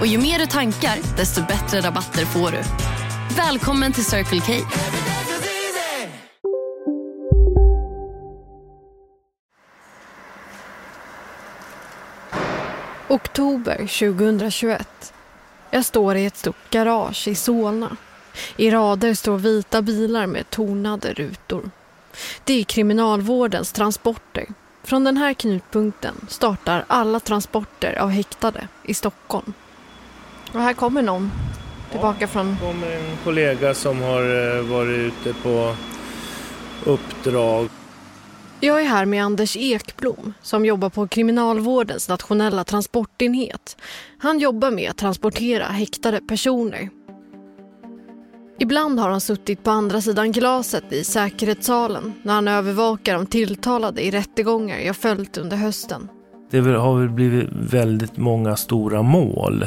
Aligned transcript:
Och 0.00 0.06
ju 0.06 0.18
mer 0.18 0.38
du 0.38 0.46
tankar, 0.46 1.16
desto 1.16 1.46
bättre 1.46 1.80
rabatter 1.80 2.24
får 2.24 2.50
du. 2.50 2.62
Välkommen 3.36 3.92
till 3.92 4.04
Circle 4.04 4.40
K. 4.40 4.52
Oktober 13.08 13.76
2021. 13.76 15.12
Jag 15.70 15.84
står 15.84 16.16
i 16.16 16.26
ett 16.26 16.36
stort 16.36 16.70
garage 16.70 17.28
i 17.28 17.34
Solna. 17.34 17.96
I 18.56 18.70
rader 18.70 19.14
står 19.14 19.38
vita 19.38 19.82
bilar 19.82 20.26
med 20.26 20.50
tonade 20.50 21.12
rutor. 21.12 21.70
Det 22.44 22.60
är 22.60 22.64
kriminalvårdens 22.64 23.72
transporter. 23.72 24.46
Från 24.82 25.04
den 25.04 25.16
här 25.16 25.34
knutpunkten 25.34 26.14
startar 26.28 26.84
alla 26.86 27.20
transporter 27.20 27.98
av 27.98 28.08
häktade 28.08 28.68
i 28.82 28.94
Stockholm. 28.94 29.52
Och 30.52 30.60
här 30.60 30.72
kommer 30.72 31.02
någon 31.02 31.30
tillbaka 31.90 32.18
ja, 32.20 32.26
från... 32.26 32.50
Det 32.50 32.60
kommer 32.60 32.96
en 32.96 33.16
kollega 33.24 33.74
som 33.74 34.02
har 34.02 34.56
eh, 34.56 34.62
varit 34.62 34.98
ute 34.98 35.34
på 35.42 35.74
uppdrag. 36.84 37.68
Jag 38.60 38.80
är 38.82 38.84
här 38.84 39.06
med 39.06 39.24
Anders 39.24 39.56
Ekblom 39.56 40.34
som 40.42 40.64
jobbar 40.64 40.88
på 40.88 41.08
Kriminalvårdens 41.08 42.08
nationella 42.08 42.64
transportenhet. 42.64 43.76
Han 44.18 44.38
jobbar 44.38 44.70
med 44.70 44.90
att 44.90 44.96
transportera 44.96 45.64
häktade 45.64 46.20
personer. 46.20 46.88
Ibland 48.58 49.00
har 49.00 49.10
han 49.10 49.20
suttit 49.20 49.64
på 49.64 49.70
andra 49.70 50.00
sidan 50.00 50.32
glaset 50.32 50.92
i 50.92 51.04
säkerhetssalen 51.04 52.12
när 52.22 52.34
han 52.34 52.48
övervakar 52.48 53.14
de 53.14 53.26
tilltalade 53.26 54.06
i 54.06 54.10
rättegångar 54.10 54.78
jag 54.78 54.96
följt 54.96 55.38
under 55.38 55.56
hösten. 55.56 56.08
Det 56.50 56.60
har 56.60 57.00
väl 57.00 57.08
blivit 57.08 57.48
väldigt 57.52 58.16
många 58.16 58.56
stora 58.56 59.02
mål 59.02 59.66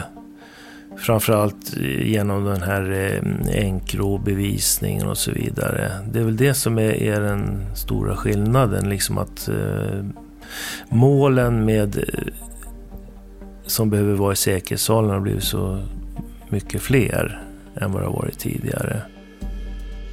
Framförallt 0.97 1.77
genom 2.03 2.43
den 2.43 2.61
här 2.61 2.91
eh, 2.91 3.63
enkrobevisningen 3.65 5.07
och 5.07 5.17
så 5.17 5.31
vidare. 5.31 5.91
Det 6.11 6.19
är 6.19 6.23
väl 6.23 6.37
det 6.37 6.53
som 6.53 6.77
är, 6.77 6.93
är 6.93 7.21
den 7.21 7.65
stora 7.75 8.15
skillnaden. 8.15 8.89
Liksom 8.89 9.17
att 9.17 9.47
eh, 9.47 10.03
målen 10.89 11.65
med, 11.65 11.97
eh, 11.97 12.33
som 13.65 13.89
behöver 13.89 14.13
vara 14.13 14.33
i 14.33 14.35
säkerhetssalen 14.35 15.11
har 15.11 15.19
blivit 15.19 15.43
så 15.43 15.81
mycket 16.49 16.81
fler 16.81 17.43
än 17.75 17.91
vad 17.91 18.01
det 18.01 18.05
har 18.05 18.13
varit 18.13 18.39
tidigare. 18.39 19.01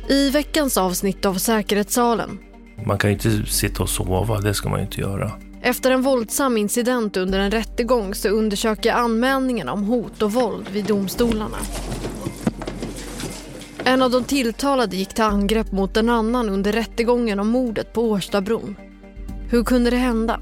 I 0.08 0.30
veckans 0.30 0.78
avsnitt 0.78 1.26
av 1.26 1.34
Säkerhetssalen. 1.34 2.38
Man 2.86 2.98
kan 2.98 3.10
ju 3.10 3.14
inte 3.14 3.46
sitta 3.52 3.82
och 3.82 3.88
sova, 3.88 4.40
det 4.40 4.54
ska 4.54 4.68
man 4.68 4.78
ju 4.78 4.84
inte 4.84 5.00
göra. 5.00 5.32
Efter 5.62 5.90
en 5.90 6.02
våldsam 6.02 6.56
incident 6.56 7.16
under 7.16 7.38
en 7.38 7.50
rättegång 7.50 8.14
så 8.14 8.28
undersöker 8.28 8.92
anmälningarna 8.92 9.72
om 9.72 9.84
hot 9.84 10.22
och 10.22 10.32
våld 10.32 10.68
vid 10.72 10.84
domstolarna. 10.84 11.56
En 13.84 14.02
av 14.02 14.10
de 14.10 14.24
tilltalade 14.24 14.96
gick 14.96 15.14
till 15.14 15.24
angrepp 15.24 15.72
mot 15.72 15.96
en 15.96 16.08
annan 16.10 16.48
under 16.48 16.72
rättegången 16.72 17.40
om 17.40 17.48
mordet 17.48 17.92
på 17.92 18.02
Årstabron. 18.02 18.76
Hur 19.50 19.64
kunde 19.64 19.90
det 19.90 19.96
hända? 19.96 20.40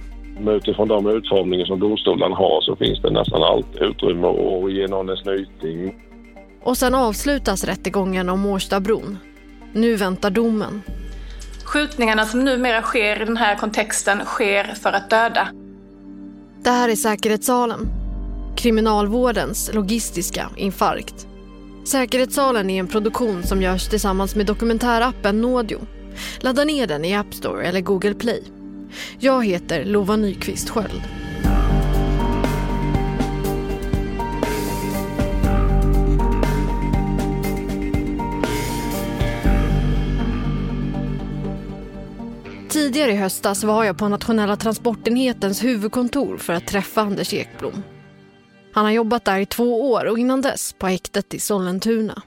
Utifrån 0.49 0.89
de 0.89 1.07
utformningar 1.07 1.65
som 1.65 1.81
domstolarna 1.81 2.37
har 2.37 2.61
så 2.61 2.77
finns 2.77 3.03
det 3.03 3.11
nästan 3.11 3.43
allt 3.43 3.77
utrymme 3.81 4.27
att 4.27 4.73
ge 4.73 4.87
någon 4.87 5.09
en 5.09 5.17
snyting. 5.17 5.95
Och 6.63 6.77
sen 6.77 6.95
avslutas 6.95 7.65
rättegången 7.65 8.29
om 8.29 8.47
Årstabron. 8.47 9.19
Nu 9.73 9.97
väntar 9.97 10.31
domen. 10.31 10.83
Skjutningarna 11.75 12.27
som 12.27 12.45
numera 12.45 12.83
sker 12.83 13.23
i 13.23 13.25
den 13.25 13.37
här 13.37 13.57
kontexten 13.57 14.25
sker 14.25 14.65
för 14.65 14.93
att 14.93 15.11
döda. 15.11 15.49
Det 16.63 16.71
här 16.71 16.89
är 16.89 16.97
Säkerhetssalen. 16.97 17.89
Kriminalvårdens 18.57 19.71
logistiska 19.73 20.51
infarkt. 20.57 21.27
Säkerhetssalen 21.87 22.71
är 22.71 22.81
en 22.81 22.89
produktion 22.89 23.43
som 23.43 23.63
görs 23.63 23.89
tillsammans 23.89 24.35
med 24.35 24.47
dokumentärappen 24.47 25.41
Nådio. 25.41 25.81
Ladda 26.41 26.65
ner 26.65 26.87
den 26.87 27.05
i 27.05 27.15
App 27.15 27.35
Store 27.35 27.67
eller 27.67 27.81
Google 27.81 28.15
Play. 28.15 28.43
Jag 29.19 29.47
heter 29.47 29.85
Lova 29.85 30.17
Nyqvist 30.17 30.71
Sköld. 30.71 31.03
Tidigare 42.85 43.13
i 43.13 43.17
höstas 43.17 43.65
var 43.65 43.85
jag 43.85 43.99
på 43.99 44.09
nationella 44.09 44.57
transportenhetens 44.57 45.65
huvudkontor 45.65 46.37
för 46.37 46.53
att 46.53 46.67
träffa 46.67 47.01
Anders 47.01 47.35
Ekblom. 47.35 47.83
Han 48.73 48.85
har 48.85 48.93
jobbat 48.93 49.25
där 49.25 49.39
i 49.39 49.47
två 49.47 49.91
år 49.91 50.05
och 50.05 50.19
innan 50.19 50.41
dess 50.41 50.73
på 50.73 50.87
häktet 50.87 51.35
i 51.35 51.41
Sollentuna. 51.41 52.23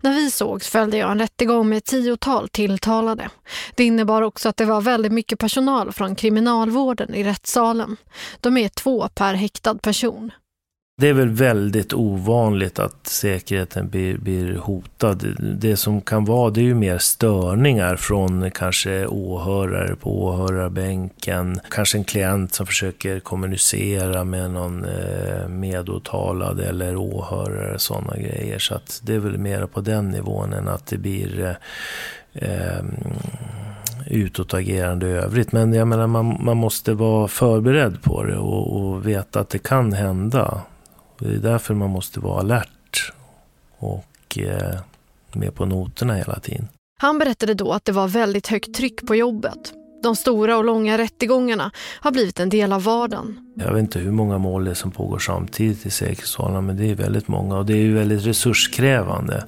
När 0.00 0.14
vi 0.14 0.30
sågs 0.30 0.68
följde 0.68 0.96
jag 0.96 1.10
en 1.10 1.18
rättegång 1.18 1.68
med 1.68 1.78
ett 1.78 1.84
tiotal 1.84 2.48
tilltalade. 2.48 3.30
Det 3.74 3.84
innebar 3.84 4.22
också 4.22 4.48
att 4.48 4.56
det 4.56 4.64
var 4.64 4.80
väldigt 4.80 5.12
mycket 5.12 5.38
personal 5.38 5.92
från 5.92 6.14
kriminalvården 6.14 7.14
i 7.14 7.24
rättssalen. 7.24 7.96
De 8.40 8.56
är 8.56 8.68
två 8.68 9.08
per 9.08 9.34
häktad 9.34 9.74
person. 9.74 10.30
Det 10.96 11.08
är 11.08 11.12
väl 11.12 11.28
väldigt 11.28 11.92
ovanligt 11.92 12.78
att 12.78 13.06
säkerheten 13.06 13.88
blir, 13.88 14.18
blir, 14.18 14.54
hotad. 14.54 15.36
Det 15.60 15.76
som 15.76 16.00
kan 16.00 16.24
vara 16.24 16.50
det 16.50 16.60
är 16.60 16.64
ju 16.64 16.74
mer 16.74 16.98
störningar 16.98 17.96
från 17.96 18.50
kanske 18.50 19.06
åhörare 19.06 19.96
på 19.96 20.24
åhörarbänken. 20.24 21.60
Kanske 21.70 21.98
en 21.98 22.04
klient 22.04 22.54
som 22.54 22.66
försöker 22.66 23.20
kommunicera 23.20 24.24
med 24.24 24.50
någon 24.50 24.84
eh, 24.84 25.48
medåtalad 25.48 26.60
eller 26.60 26.96
åhörare, 26.96 27.78
sådana 27.78 28.16
grejer. 28.16 28.58
Så 28.58 28.74
att 28.74 29.00
det 29.02 29.14
är 29.14 29.18
väl 29.18 29.38
mer 29.38 29.66
på 29.66 29.80
den 29.80 30.10
nivån 30.10 30.52
än 30.52 30.68
att 30.68 30.86
det 30.86 30.98
blir 30.98 31.56
eh, 32.34 32.48
eh 32.48 32.84
utåtagerande 34.06 35.06
i 35.06 35.12
övrigt. 35.12 35.52
Men 35.52 35.72
jag 35.72 35.88
menar, 35.88 36.06
man, 36.06 36.44
man 36.44 36.56
måste 36.56 36.94
vara 36.94 37.28
förberedd 37.28 38.02
på 38.02 38.24
det 38.24 38.36
och, 38.36 38.76
och 38.76 39.06
veta 39.06 39.40
att 39.40 39.48
det 39.48 39.58
kan 39.58 39.92
hända. 39.92 40.62
Det 41.22 41.34
är 41.34 41.38
därför 41.38 41.74
man 41.74 41.90
måste 41.90 42.20
vara 42.20 42.40
alert 42.40 43.12
och 43.78 44.38
eh, 44.38 44.78
med 45.32 45.54
på 45.54 45.66
noterna 45.66 46.14
hela 46.14 46.38
tiden. 46.38 46.68
Han 46.98 47.18
berättade 47.18 47.54
då 47.54 47.72
att 47.72 47.84
det 47.84 47.92
var 47.92 48.08
väldigt 48.08 48.46
högt 48.46 48.74
tryck 48.74 49.06
på 49.06 49.14
jobbet. 49.14 49.72
De 50.02 50.16
stora 50.16 50.56
och 50.56 50.64
långa 50.64 50.98
rättegångarna 50.98 51.70
har 52.00 52.10
blivit 52.10 52.40
en 52.40 52.48
del 52.48 52.72
av 52.72 52.82
vardagen. 52.82 53.52
Jag 53.54 53.72
vet 53.72 53.80
inte 53.80 53.98
hur 53.98 54.10
många 54.10 54.38
mål 54.38 54.64
det 54.64 54.70
är 54.70 54.74
som 54.74 54.90
pågår 54.90 55.18
samtidigt 55.18 55.86
i 55.86 55.90
säkerhetssalarna 55.90 56.60
men 56.60 56.76
det 56.76 56.90
är 56.90 56.94
väldigt 56.94 57.28
många 57.28 57.58
och 57.58 57.66
det 57.66 57.74
är 57.74 57.92
väldigt 57.92 58.26
resurskrävande. 58.26 59.44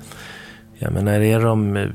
Jag 0.79 0.93
menar, 0.93 1.13
är 1.13 1.41
de 1.41 1.77
eh, 1.77 1.89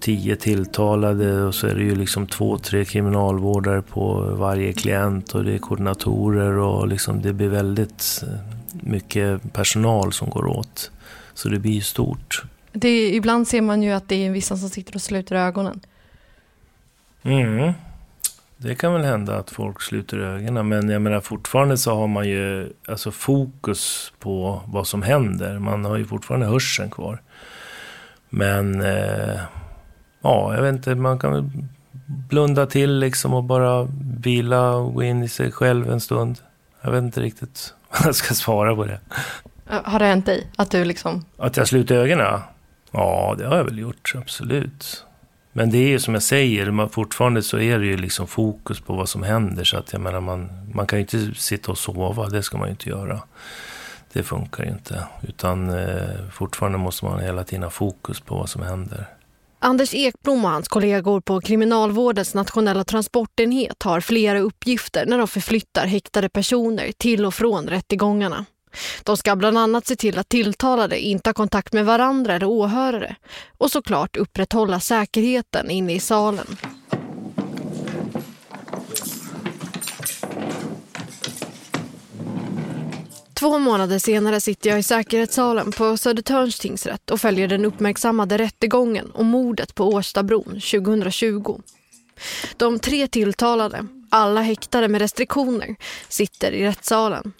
tio 0.00 0.36
tilltalade 0.36 1.42
och 1.44 1.54
så 1.54 1.66
är 1.66 1.74
det 1.74 1.82
ju 1.82 1.94
liksom 1.94 2.26
två, 2.26 2.58
tre 2.58 2.84
kriminalvårdare 2.84 3.82
på 3.82 4.34
varje 4.38 4.72
klient 4.72 5.34
och 5.34 5.44
det 5.44 5.54
är 5.54 5.58
koordinatorer 5.58 6.58
och 6.58 6.88
liksom 6.88 7.22
det 7.22 7.32
blir 7.32 7.48
väldigt 7.48 8.24
eh, 8.26 8.59
mycket 8.72 9.52
personal 9.52 10.12
som 10.12 10.30
går 10.30 10.46
åt. 10.46 10.90
Så 11.34 11.48
det 11.48 11.58
blir 11.58 11.72
ju 11.72 11.80
stort. 11.80 12.42
Det, 12.72 13.14
ibland 13.14 13.48
ser 13.48 13.60
man 13.60 13.82
ju 13.82 13.90
att 13.90 14.08
det 14.08 14.26
är 14.26 14.30
vissa 14.30 14.56
som 14.56 14.70
sitter 14.70 14.94
och 14.94 15.02
sluter 15.02 15.36
ögonen. 15.36 15.80
Mm. 17.22 17.72
Det 18.56 18.74
kan 18.74 18.92
väl 18.92 19.04
hända 19.04 19.36
att 19.36 19.50
folk 19.50 19.82
sluter 19.82 20.18
ögonen. 20.18 20.68
Men 20.68 20.88
jag 20.88 21.02
menar 21.02 21.20
fortfarande 21.20 21.76
så 21.78 21.94
har 21.94 22.06
man 22.06 22.28
ju 22.28 22.72
alltså 22.88 23.10
fokus 23.10 24.12
på 24.18 24.62
vad 24.66 24.86
som 24.86 25.02
händer. 25.02 25.58
Man 25.58 25.84
har 25.84 25.96
ju 25.96 26.04
fortfarande 26.04 26.46
hörseln 26.46 26.90
kvar. 26.90 27.22
Men 28.28 28.80
eh, 28.80 29.40
ja, 30.22 30.54
jag 30.54 30.62
vet 30.62 30.74
inte. 30.74 30.94
Man 30.94 31.18
kan 31.18 31.32
väl 31.32 31.50
blunda 32.06 32.66
till 32.66 32.98
liksom 32.98 33.34
och 33.34 33.44
bara 33.44 33.88
vila 34.20 34.70
och 34.70 34.94
gå 34.94 35.02
in 35.02 35.22
i 35.22 35.28
sig 35.28 35.52
själv 35.52 35.90
en 35.90 36.00
stund. 36.00 36.38
Jag 36.82 36.90
vet 36.90 37.02
inte 37.02 37.20
riktigt 37.20 37.74
jag 38.04 38.14
ska 38.14 38.34
svara 38.34 38.76
på 38.76 38.84
det. 38.84 39.00
Har 39.66 39.98
det 39.98 40.04
hänt 40.04 40.26
dig? 40.26 40.46
Att 40.56 40.70
du 40.70 40.84
liksom... 40.84 41.24
Att 41.36 41.56
jag 41.56 41.68
slutar 41.68 41.94
ögonen? 41.94 42.40
Ja, 42.90 43.34
det 43.38 43.46
har 43.46 43.56
jag 43.56 43.64
väl 43.64 43.78
gjort, 43.78 44.12
absolut. 44.18 45.04
Men 45.52 45.70
det 45.70 45.78
är 45.78 45.88
ju 45.88 45.98
som 46.00 46.14
jag 46.14 46.22
säger, 46.22 46.70
man, 46.70 46.90
fortfarande 46.90 47.42
så 47.42 47.58
är 47.58 47.78
det 47.78 47.86
ju 47.86 47.96
liksom 47.96 48.26
fokus 48.26 48.80
på 48.80 48.94
vad 48.94 49.08
som 49.08 49.22
händer. 49.22 49.64
Så 49.64 49.76
att 49.76 49.92
jag 49.92 50.02
menar, 50.02 50.20
man, 50.20 50.50
man 50.74 50.86
kan 50.86 50.98
ju 50.98 51.00
inte 51.00 51.40
sitta 51.40 51.72
och 51.72 51.78
sova, 51.78 52.28
det 52.28 52.42
ska 52.42 52.58
man 52.58 52.68
ju 52.68 52.70
inte 52.70 52.88
göra. 52.88 53.20
det 54.12 54.22
funkar 54.22 54.64
ju 54.64 54.70
inte. 54.70 55.04
Utan 55.22 55.70
eh, 55.70 56.28
fortfarande 56.32 56.78
måste 56.78 57.04
man 57.04 57.20
hela 57.20 57.44
tiden 57.44 57.62
ha 57.62 57.70
fokus 57.70 58.20
på 58.20 58.34
vad 58.34 58.48
som 58.48 58.62
händer. 58.62 59.06
Anders 59.62 59.94
Ekblom 59.94 60.44
och 60.44 60.50
hans 60.50 60.68
kollegor 60.68 61.20
på 61.20 61.40
Kriminalvårdens 61.40 62.34
nationella 62.34 62.84
transportenhet 62.84 63.82
har 63.82 64.00
flera 64.00 64.40
uppgifter 64.40 65.06
när 65.06 65.18
de 65.18 65.28
förflyttar 65.28 65.86
häktade 65.86 66.28
personer 66.28 66.92
till 66.98 67.26
och 67.26 67.34
från 67.34 67.68
rättegångarna. 67.68 68.44
De 69.04 69.16
ska 69.16 69.36
bland 69.36 69.58
annat 69.58 69.86
se 69.86 69.96
till 69.96 70.18
att 70.18 70.28
tilltalade 70.28 71.00
inte 71.00 71.28
har 71.28 71.34
kontakt 71.34 71.72
med 71.72 71.86
varandra 71.86 72.34
eller 72.34 72.46
åhörare 72.46 73.16
och 73.58 73.70
såklart 73.70 74.16
upprätthålla 74.16 74.80
säkerheten 74.80 75.70
inne 75.70 75.92
i 75.94 76.00
salen. 76.00 76.46
Två 83.40 83.58
månader 83.58 83.98
senare 83.98 84.40
sitter 84.40 84.70
jag 84.70 84.78
i 84.78 84.82
säkerhetssalen 84.82 85.72
på 85.72 85.96
Södertörns 85.96 86.58
tingsrätt 86.58 87.10
och 87.10 87.20
följer 87.20 87.48
den 87.48 87.64
uppmärksammade 87.64 88.38
rättegången 88.38 89.10
om 89.14 89.26
mordet 89.26 89.74
på 89.74 89.88
Årstabron 89.88 90.44
2020. 90.44 91.60
De 92.56 92.78
tre 92.78 93.06
tilltalade, 93.06 93.86
alla 94.10 94.42
häktade 94.42 94.88
med 94.88 95.00
restriktioner, 95.00 95.76
sitter 96.08 96.52
i 96.52 96.64
rättssalen. 96.64 97.32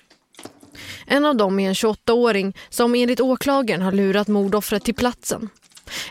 En 1.06 1.24
av 1.24 1.36
dem 1.36 1.60
är 1.60 1.68
en 1.68 1.74
28-åring 1.74 2.56
som 2.70 2.94
enligt 2.94 3.20
åklagaren 3.20 3.82
har 3.82 3.92
lurat 3.92 4.28
mordoffret 4.28 4.84
till 4.84 4.94
platsen. 4.94 5.48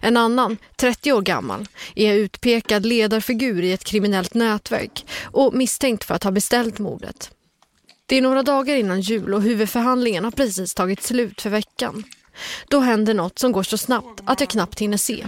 En 0.01 0.18
annan, 0.18 0.57
30 0.75 1.13
år 1.13 1.21
gammal, 1.21 1.68
är 1.95 2.13
utpekad 2.13 2.85
ledarfigur 2.85 3.63
i 3.63 3.74
ett 3.74 3.83
kriminellt 3.83 4.33
nätverk 4.33 5.06
och 5.24 5.53
misstänkt 5.53 6.03
för 6.03 6.15
att 6.15 6.24
ha 6.24 6.31
beställt 6.31 6.80
mordet. 6.80 7.31
Det 8.09 8.17
är 8.17 8.21
några 8.21 8.44
dagar 8.44 8.75
innan 8.75 9.01
jul 9.01 9.33
och 9.33 9.41
huvudförhandlingen 9.41 10.23
har 10.23 10.31
precis 10.31 10.73
tagit 10.73 11.03
slut 11.03 11.41
för 11.41 11.50
veckan. 11.50 12.03
Då 12.67 12.79
händer 12.79 13.13
något 13.13 13.39
som 13.39 13.51
går 13.51 13.63
så 13.63 13.77
snabbt 13.77 14.21
att 14.25 14.39
jag 14.39 14.50
knappt 14.50 14.79
hinner 14.79 14.97
se. 14.97 15.25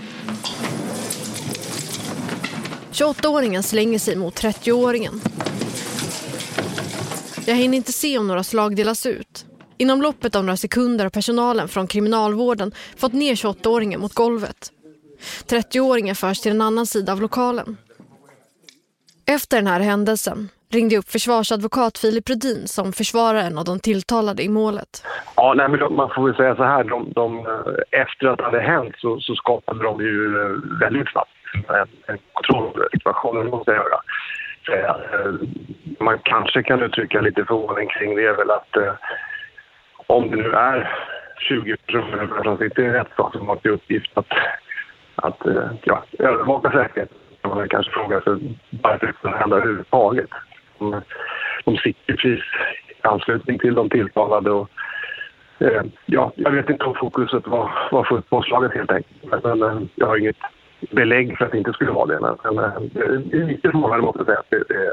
28-åringen 2.91 3.61
slänger 3.61 3.99
sig 3.99 4.15
mot 4.15 4.41
30-åringen. 4.41 5.21
Jag 7.45 7.55
hinner 7.55 7.77
inte 7.77 7.93
se 7.93 8.17
om 8.17 8.27
några 8.27 8.43
slag 8.43 8.75
delas 8.75 9.05
ut. 9.05 9.45
Inom 9.77 10.01
loppet 10.01 10.35
av 10.35 10.43
några 10.43 10.57
sekunder 10.57 11.05
har 11.05 11.09
personalen 11.09 11.67
från 11.67 11.87
kriminalvården 11.87 12.73
fått 12.97 13.13
ner 13.13 13.35
28-åringen 13.35 13.97
mot 13.97 14.13
golvet. 14.13 14.71
30-åringen 15.47 16.15
förs 16.15 16.39
till 16.39 16.51
en 16.51 16.61
annan 16.61 16.85
sida 16.85 17.11
av 17.11 17.21
lokalen. 17.21 17.77
Efter 19.25 19.57
den 19.57 19.67
här 19.67 19.79
händelsen 19.79 20.49
ringde 20.75 20.97
upp 20.97 21.09
försvarsadvokat 21.09 21.97
Filip 21.97 22.29
Rudin 22.29 22.67
som 22.67 22.93
försvarar 22.93 23.39
en 23.39 23.57
av 23.57 23.65
de 23.65 23.79
tilltalade 23.79 24.43
i 24.43 24.49
målet. 24.49 25.03
Ja, 25.35 25.53
nej, 25.57 25.67
men 25.69 25.95
man 25.95 26.09
får 26.15 26.25
väl 26.25 26.35
säga 26.35 26.55
så 26.55 26.63
här, 26.63 26.83
de, 26.83 27.11
de, 27.15 27.39
eh, 27.39 28.01
efter 28.01 28.27
att 28.27 28.37
det 28.37 28.43
hade 28.43 28.61
hänt 28.61 28.95
så, 28.97 29.19
så 29.19 29.35
skapade 29.35 29.83
de 29.83 30.01
ju 30.01 30.41
eh, 30.41 30.79
väldigt 30.79 31.09
snabbt 31.11 31.31
en, 31.53 31.87
en 32.07 32.17
kontrollsituation, 32.33 33.45
det 33.45 33.51
måste 33.51 33.71
jag 33.71 33.83
göra. 33.83 34.01
Eh, 34.77 35.33
man 35.99 36.19
kanske 36.23 36.63
kan 36.63 36.81
uttrycka 36.81 37.21
lite 37.21 37.45
förvåning 37.45 37.87
kring 37.87 38.15
det 38.15 38.25
är 38.25 38.37
väl 38.37 38.51
att 38.51 38.77
eh, 38.77 38.93
om 40.07 40.31
det 40.31 40.37
nu 40.37 40.51
är 40.51 40.97
20 41.37 41.77
personer 41.77 42.43
som 42.43 42.57
sitter 42.57 42.81
i 42.83 42.97
en 42.97 43.05
som 43.31 43.47
har 43.47 43.55
till 43.55 43.71
uppgift 43.71 44.11
att, 44.13 44.33
att 45.15 45.37
ja, 45.83 46.03
övervaka 46.19 46.71
säkerheten 46.71 47.17
kan 47.41 47.55
man 47.55 47.69
kanske 47.69 47.91
fråga 47.91 48.21
sig 48.21 48.57
varför 48.69 49.07
det 49.07 49.13
kunde 49.13 49.37
hända 49.37 49.55
överhuvudtaget 49.55 50.29
de, 50.81 51.01
de 51.65 51.77
sitter 51.77 52.13
precis 52.15 52.39
i 52.89 53.07
anslutning 53.07 53.59
till 53.59 53.75
de 53.75 53.89
tilltalade. 53.89 54.51
Och, 54.51 54.69
eh, 55.59 55.83
ja, 56.05 56.31
jag 56.35 56.51
vet 56.51 56.69
inte 56.69 56.83
om 56.83 56.95
fokuset 56.95 57.47
var, 57.47 57.71
var 57.91 58.03
fullt 58.03 58.29
påslaget 58.29 58.73
helt 58.73 58.91
enkelt. 58.91 59.23
Men, 59.23 59.59
men 59.59 59.77
eh, 59.77 59.83
jag 59.95 60.07
har 60.07 60.17
inget 60.17 60.37
belägg 60.91 61.37
för 61.37 61.45
att 61.45 61.51
det 61.51 61.57
inte 61.57 61.73
skulle 61.73 61.91
vara 61.91 62.05
det. 62.05 62.19
Men, 62.19 62.55
men 62.55 62.65
eh, 62.65 63.19
det 63.19 63.37
är 63.37 63.47
lite 63.47 63.71
förvånande 63.71 64.05
måste 64.05 64.19
jag 64.19 64.25
säga 64.25 64.39
att 64.39 64.49
det, 64.49 64.91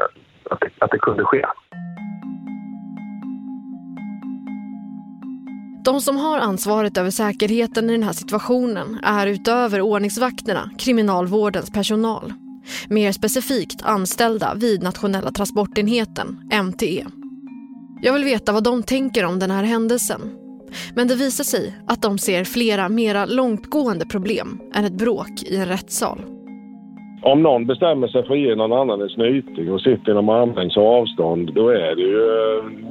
att, 0.50 0.60
det, 0.60 0.70
att 0.78 0.90
det 0.90 0.98
kunde 0.98 1.24
ske. 1.24 1.44
De 5.84 6.00
som 6.00 6.16
har 6.16 6.38
ansvaret 6.38 6.98
över 6.98 7.10
säkerheten 7.10 7.90
i 7.90 7.92
den 7.92 8.02
här 8.02 8.12
situationen 8.12 9.00
är 9.02 9.26
utöver 9.26 9.80
ordningsvakterna 9.80 10.70
kriminalvårdens 10.78 11.72
personal. 11.72 12.32
Mer 12.88 13.12
specifikt 13.12 13.82
anställda 13.82 14.54
vid 14.54 14.82
nationella 14.82 15.32
transportenheten, 15.32 16.40
MTE. 16.64 17.06
Jag 18.02 18.12
vill 18.12 18.24
veta 18.24 18.52
vad 18.52 18.64
de 18.64 18.82
tänker 18.82 19.24
om 19.24 19.38
den 19.38 19.50
här 19.50 19.64
händelsen. 19.64 20.20
Men 20.94 21.08
det 21.08 21.14
visar 21.14 21.44
sig 21.44 21.78
att 21.86 22.02
de 22.02 22.18
ser 22.18 22.44
flera 22.44 22.88
mera 22.88 23.26
långtgående 23.26 24.06
problem 24.06 24.60
än 24.74 24.84
ett 24.84 24.98
bråk 24.98 25.42
i 25.42 25.56
en 25.56 25.66
rättssal. 25.66 26.37
Om 27.32 27.42
någon 27.42 27.66
bestämmer 27.66 28.08
sig 28.08 28.26
för 28.26 28.34
att 28.34 28.40
ge 28.40 28.54
någon 28.54 28.72
annan 28.72 29.00
en 29.00 29.08
snyting 29.08 29.72
och 29.72 29.80
sitter 29.80 30.12
inom 30.12 30.28
armlängds 30.28 30.76
avstånd 30.76 31.54
då 31.54 31.68
är 31.68 31.94
det 31.96 32.02
ju 32.02 32.26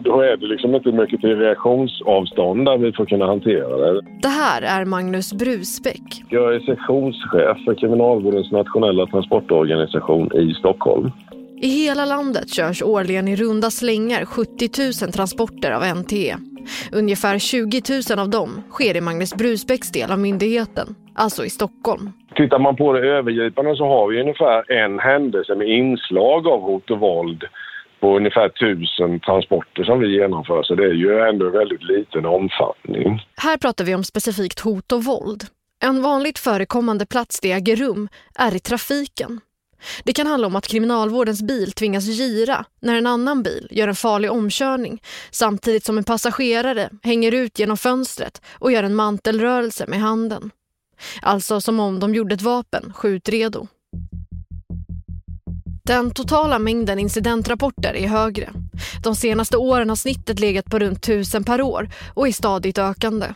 då 0.03 0.21
är 0.21 0.37
det 0.37 0.47
liksom 0.47 0.75
inte 0.75 0.91
mycket 0.91 1.21
till 1.21 1.35
reaktionsavstånd 1.39 2.65
där 2.65 2.77
vi 2.77 2.91
får 2.91 3.05
kunna 3.05 3.25
hantera 3.25 3.77
det. 3.77 4.01
Det 4.21 4.27
här 4.27 4.61
är 4.61 4.85
Magnus 4.85 5.33
Brusbäck. 5.33 6.23
Jag 6.29 6.55
är 6.55 6.59
sektionschef 6.59 7.57
för 7.65 7.75
Kriminalvårdens 7.75 8.51
nationella 8.51 9.05
transportorganisation 9.05 10.31
i 10.33 10.53
Stockholm. 10.53 11.11
I 11.61 11.67
hela 11.67 12.05
landet 12.05 12.49
körs 12.49 12.83
årligen 12.83 13.27
i 13.27 13.35
runda 13.35 13.69
slängar 13.69 14.25
70 14.25 15.05
000 15.05 15.11
transporter 15.11 15.71
av 15.71 15.97
NTE. 15.97 16.35
Ungefär 16.91 17.39
20 17.39 17.81
000 18.09 18.19
av 18.19 18.29
dem 18.29 18.63
sker 18.71 18.97
i 18.97 19.01
Magnus 19.01 19.35
Brusbäcks 19.35 19.91
del 19.91 20.11
av 20.11 20.19
myndigheten, 20.19 20.95
alltså 21.15 21.45
i 21.45 21.49
Stockholm. 21.49 22.11
Tittar 22.35 22.59
man 22.59 22.75
på 22.75 22.93
det 22.93 22.99
övergripande 22.99 23.75
så 23.75 23.85
har 23.85 24.07
vi 24.07 24.21
ungefär 24.21 24.71
en 24.71 24.99
händelse 24.99 25.55
med 25.55 25.67
inslag 25.67 26.47
av 26.47 26.61
hot 26.61 26.89
och 26.91 26.99
våld 26.99 27.43
på 27.99 28.17
ungefär 28.17 28.49
tusen 28.49 29.19
transporter 29.19 29.83
som 29.83 29.99
vi 29.99 30.07
genomför. 30.19 30.63
Så 30.63 30.75
det 30.75 30.83
är 30.83 30.93
ju 30.93 31.19
ändå 31.19 31.49
väldigt 31.49 31.83
liten 31.83 32.25
omfattning. 32.25 33.21
Här 33.37 33.57
pratar 33.57 33.85
vi 33.85 33.95
om 33.95 34.03
specifikt 34.03 34.59
hot 34.59 34.91
och 34.91 35.03
våld. 35.03 35.43
En 35.83 36.01
vanligt 36.01 36.39
förekommande 36.39 37.05
plats 37.05 37.39
det 37.39 37.51
äger 37.51 37.75
rum 37.75 38.09
är 38.39 38.55
i 38.55 38.59
trafiken. 38.59 39.39
Det 40.03 40.13
kan 40.13 40.27
handla 40.27 40.47
om 40.47 40.55
att 40.55 40.67
kriminalvårdens 40.67 41.41
bil 41.41 41.71
tvingas 41.71 42.03
gira 42.03 42.65
när 42.81 42.95
en 42.95 43.07
annan 43.07 43.43
bil 43.43 43.67
gör 43.71 43.87
en 43.87 43.95
farlig 43.95 44.31
omkörning 44.31 45.01
samtidigt 45.31 45.85
som 45.85 45.97
en 45.97 46.03
passagerare 46.03 46.89
hänger 47.03 47.31
ut 47.31 47.59
genom 47.59 47.77
fönstret 47.77 48.41
och 48.51 48.71
gör 48.71 48.83
en 48.83 48.95
mantelrörelse 48.95 49.85
med 49.87 49.99
handen. 49.99 50.51
Alltså 51.21 51.61
som 51.61 51.79
om 51.79 51.99
de 51.99 52.15
gjorde 52.15 52.35
ett 52.35 52.41
vapen 52.41 52.93
skjutredo. 52.93 53.67
Den 55.85 56.11
totala 56.11 56.59
mängden 56.59 56.99
incidentrapporter 56.99 57.93
är 57.93 58.07
högre. 58.07 58.49
De 59.03 59.15
senaste 59.15 59.57
åren 59.57 59.89
har 59.89 59.95
snittet 59.95 60.39
legat 60.39 60.65
på 60.65 60.79
runt 60.79 61.03
tusen 61.03 61.43
per 61.43 61.61
år 61.61 61.89
och 62.13 62.27
är 62.27 62.31
stadigt 62.31 62.77
ökande. 62.77 63.27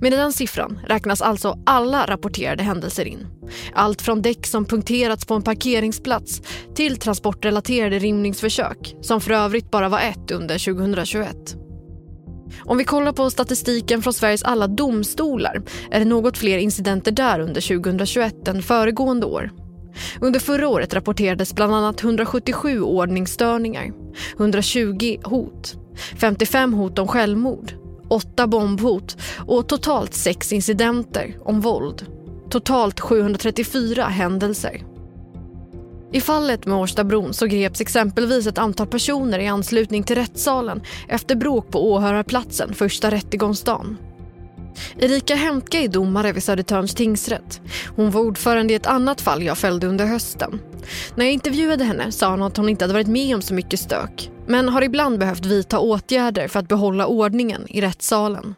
Med 0.00 0.12
den 0.12 0.32
siffran 0.32 0.80
räknas 0.86 1.22
alltså 1.22 1.58
alla 1.66 2.06
rapporterade 2.06 2.62
händelser 2.62 3.04
in. 3.04 3.26
Allt 3.74 4.02
från 4.02 4.22
däck 4.22 4.46
som 4.46 4.64
punkterats 4.64 5.26
på 5.26 5.34
en 5.34 5.42
parkeringsplats 5.42 6.42
till 6.74 6.96
transportrelaterade 6.96 7.98
rymningsförsök 7.98 8.94
som 9.00 9.20
för 9.20 9.30
övrigt 9.30 9.70
bara 9.70 9.88
var 9.88 10.00
ett 10.00 10.30
under 10.30 10.74
2021. 10.74 11.56
Om 12.64 12.78
vi 12.78 12.84
kollar 12.84 13.12
på 13.12 13.30
statistiken 13.30 14.02
från 14.02 14.12
Sveriges 14.12 14.42
alla 14.42 14.66
domstolar 14.66 15.62
är 15.90 15.98
det 15.98 16.04
något 16.04 16.38
fler 16.38 16.58
incidenter 16.58 17.12
där 17.12 17.40
under 17.40 17.60
2021 17.78 18.48
än 18.48 18.62
föregående 18.62 19.26
år. 19.26 19.50
Under 20.20 20.40
förra 20.40 20.68
året 20.68 20.94
rapporterades 20.94 21.54
bland 21.54 21.74
annat 21.74 22.04
177 22.04 22.80
ordningsstörningar, 22.80 23.92
120 24.38 25.16
hot, 25.24 25.74
55 26.20 26.74
hot 26.74 26.98
om 26.98 27.08
självmord, 27.08 27.72
åtta 28.10 28.46
bombhot 28.46 29.16
och 29.46 29.68
totalt 29.68 30.14
sex 30.14 30.52
incidenter 30.52 31.36
om 31.44 31.60
våld. 31.60 32.06
Totalt 32.50 33.00
734 33.00 34.04
händelser. 34.04 34.82
I 36.12 36.20
fallet 36.20 36.66
med 36.66 36.78
Årstabron 36.78 37.34
så 37.34 37.46
greps 37.46 37.80
exempelvis 37.80 38.46
ett 38.46 38.58
antal 38.58 38.86
personer 38.86 39.38
i 39.38 39.46
anslutning 39.46 40.02
till 40.02 40.16
rättssalen 40.16 40.82
efter 41.08 41.34
bråk 41.34 41.70
på 41.70 41.92
åhörarplatsen 41.92 42.74
första 42.74 43.10
rättegångsdagen. 43.10 43.96
Erika 44.98 45.34
Hemtke 45.34 45.78
är 45.84 45.88
domare 45.88 46.32
vid 46.32 46.42
Södertörns 46.42 46.94
tingsrätt. 46.94 47.60
Hon 47.96 48.10
var 48.10 48.20
ordförande 48.20 48.72
i 48.72 48.76
ett 48.76 48.86
annat 48.86 49.20
fall 49.20 49.42
jag 49.42 49.58
följde 49.58 49.86
under 49.86 50.06
hösten. 50.06 50.60
När 51.14 51.24
jag 51.24 51.32
intervjuade 51.32 51.84
henne 51.84 52.12
sa 52.12 52.30
hon 52.30 52.42
att 52.42 52.56
hon 52.56 52.68
inte 52.68 52.84
hade 52.84 52.94
varit 52.94 53.06
med 53.06 53.34
om 53.34 53.42
så 53.42 53.54
mycket 53.54 53.80
stök 53.80 54.30
men 54.46 54.68
har 54.68 54.82
ibland 54.82 55.18
behövt 55.18 55.46
vidta 55.46 55.78
åtgärder 55.78 56.48
för 56.48 56.60
att 56.60 56.68
behålla 56.68 57.06
ordningen 57.06 57.68
i 57.68 57.80
rättssalen. 57.80 58.54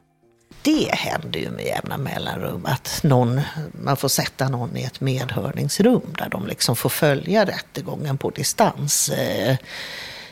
Det 0.62 0.94
händer 0.94 1.40
ju 1.40 1.50
med 1.50 1.64
jämna 1.64 1.98
mellanrum 1.98 2.66
att 2.66 3.00
någon, 3.02 3.40
man 3.72 3.96
får 3.96 4.08
sätta 4.08 4.48
någon 4.48 4.76
i 4.76 4.82
ett 4.82 5.00
medhörningsrum 5.00 6.14
där 6.18 6.28
de 6.28 6.46
liksom 6.46 6.76
får 6.76 6.88
följa 6.88 7.44
rättegången 7.44 8.18
på 8.18 8.30
distans. 8.30 9.08
Eh, 9.08 9.56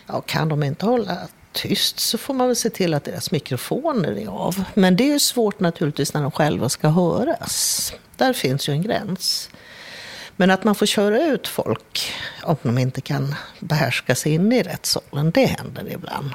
ja, 0.06 0.20
kan 0.20 0.48
de 0.48 0.62
inte 0.62 0.86
hålla 0.86 1.18
tyst 1.62 1.98
så 2.00 2.18
får 2.18 2.34
man 2.34 2.46
väl 2.46 2.56
se 2.56 2.70
till 2.70 2.94
att 2.94 3.04
deras 3.04 3.30
mikrofoner 3.30 4.18
är 4.18 4.28
av. 4.28 4.64
Men 4.74 4.96
det 4.96 5.04
är 5.04 5.12
ju 5.12 5.18
svårt 5.18 5.60
naturligtvis 5.60 6.14
när 6.14 6.22
de 6.22 6.30
själva 6.30 6.68
ska 6.68 6.88
höras. 6.88 7.92
Där 8.16 8.32
finns 8.32 8.68
ju 8.68 8.72
en 8.72 8.82
gräns. 8.82 9.50
Men 10.36 10.50
att 10.50 10.64
man 10.64 10.74
får 10.74 10.86
köra 10.86 11.22
ut 11.24 11.48
folk 11.48 12.12
om 12.42 12.56
de 12.62 12.78
inte 12.78 13.00
kan 13.00 13.34
behärska 13.60 14.14
sig 14.14 14.34
in 14.34 14.52
i 14.52 14.62
rättssalen, 14.62 15.30
det 15.30 15.46
händer 15.46 15.92
ibland. 15.92 16.30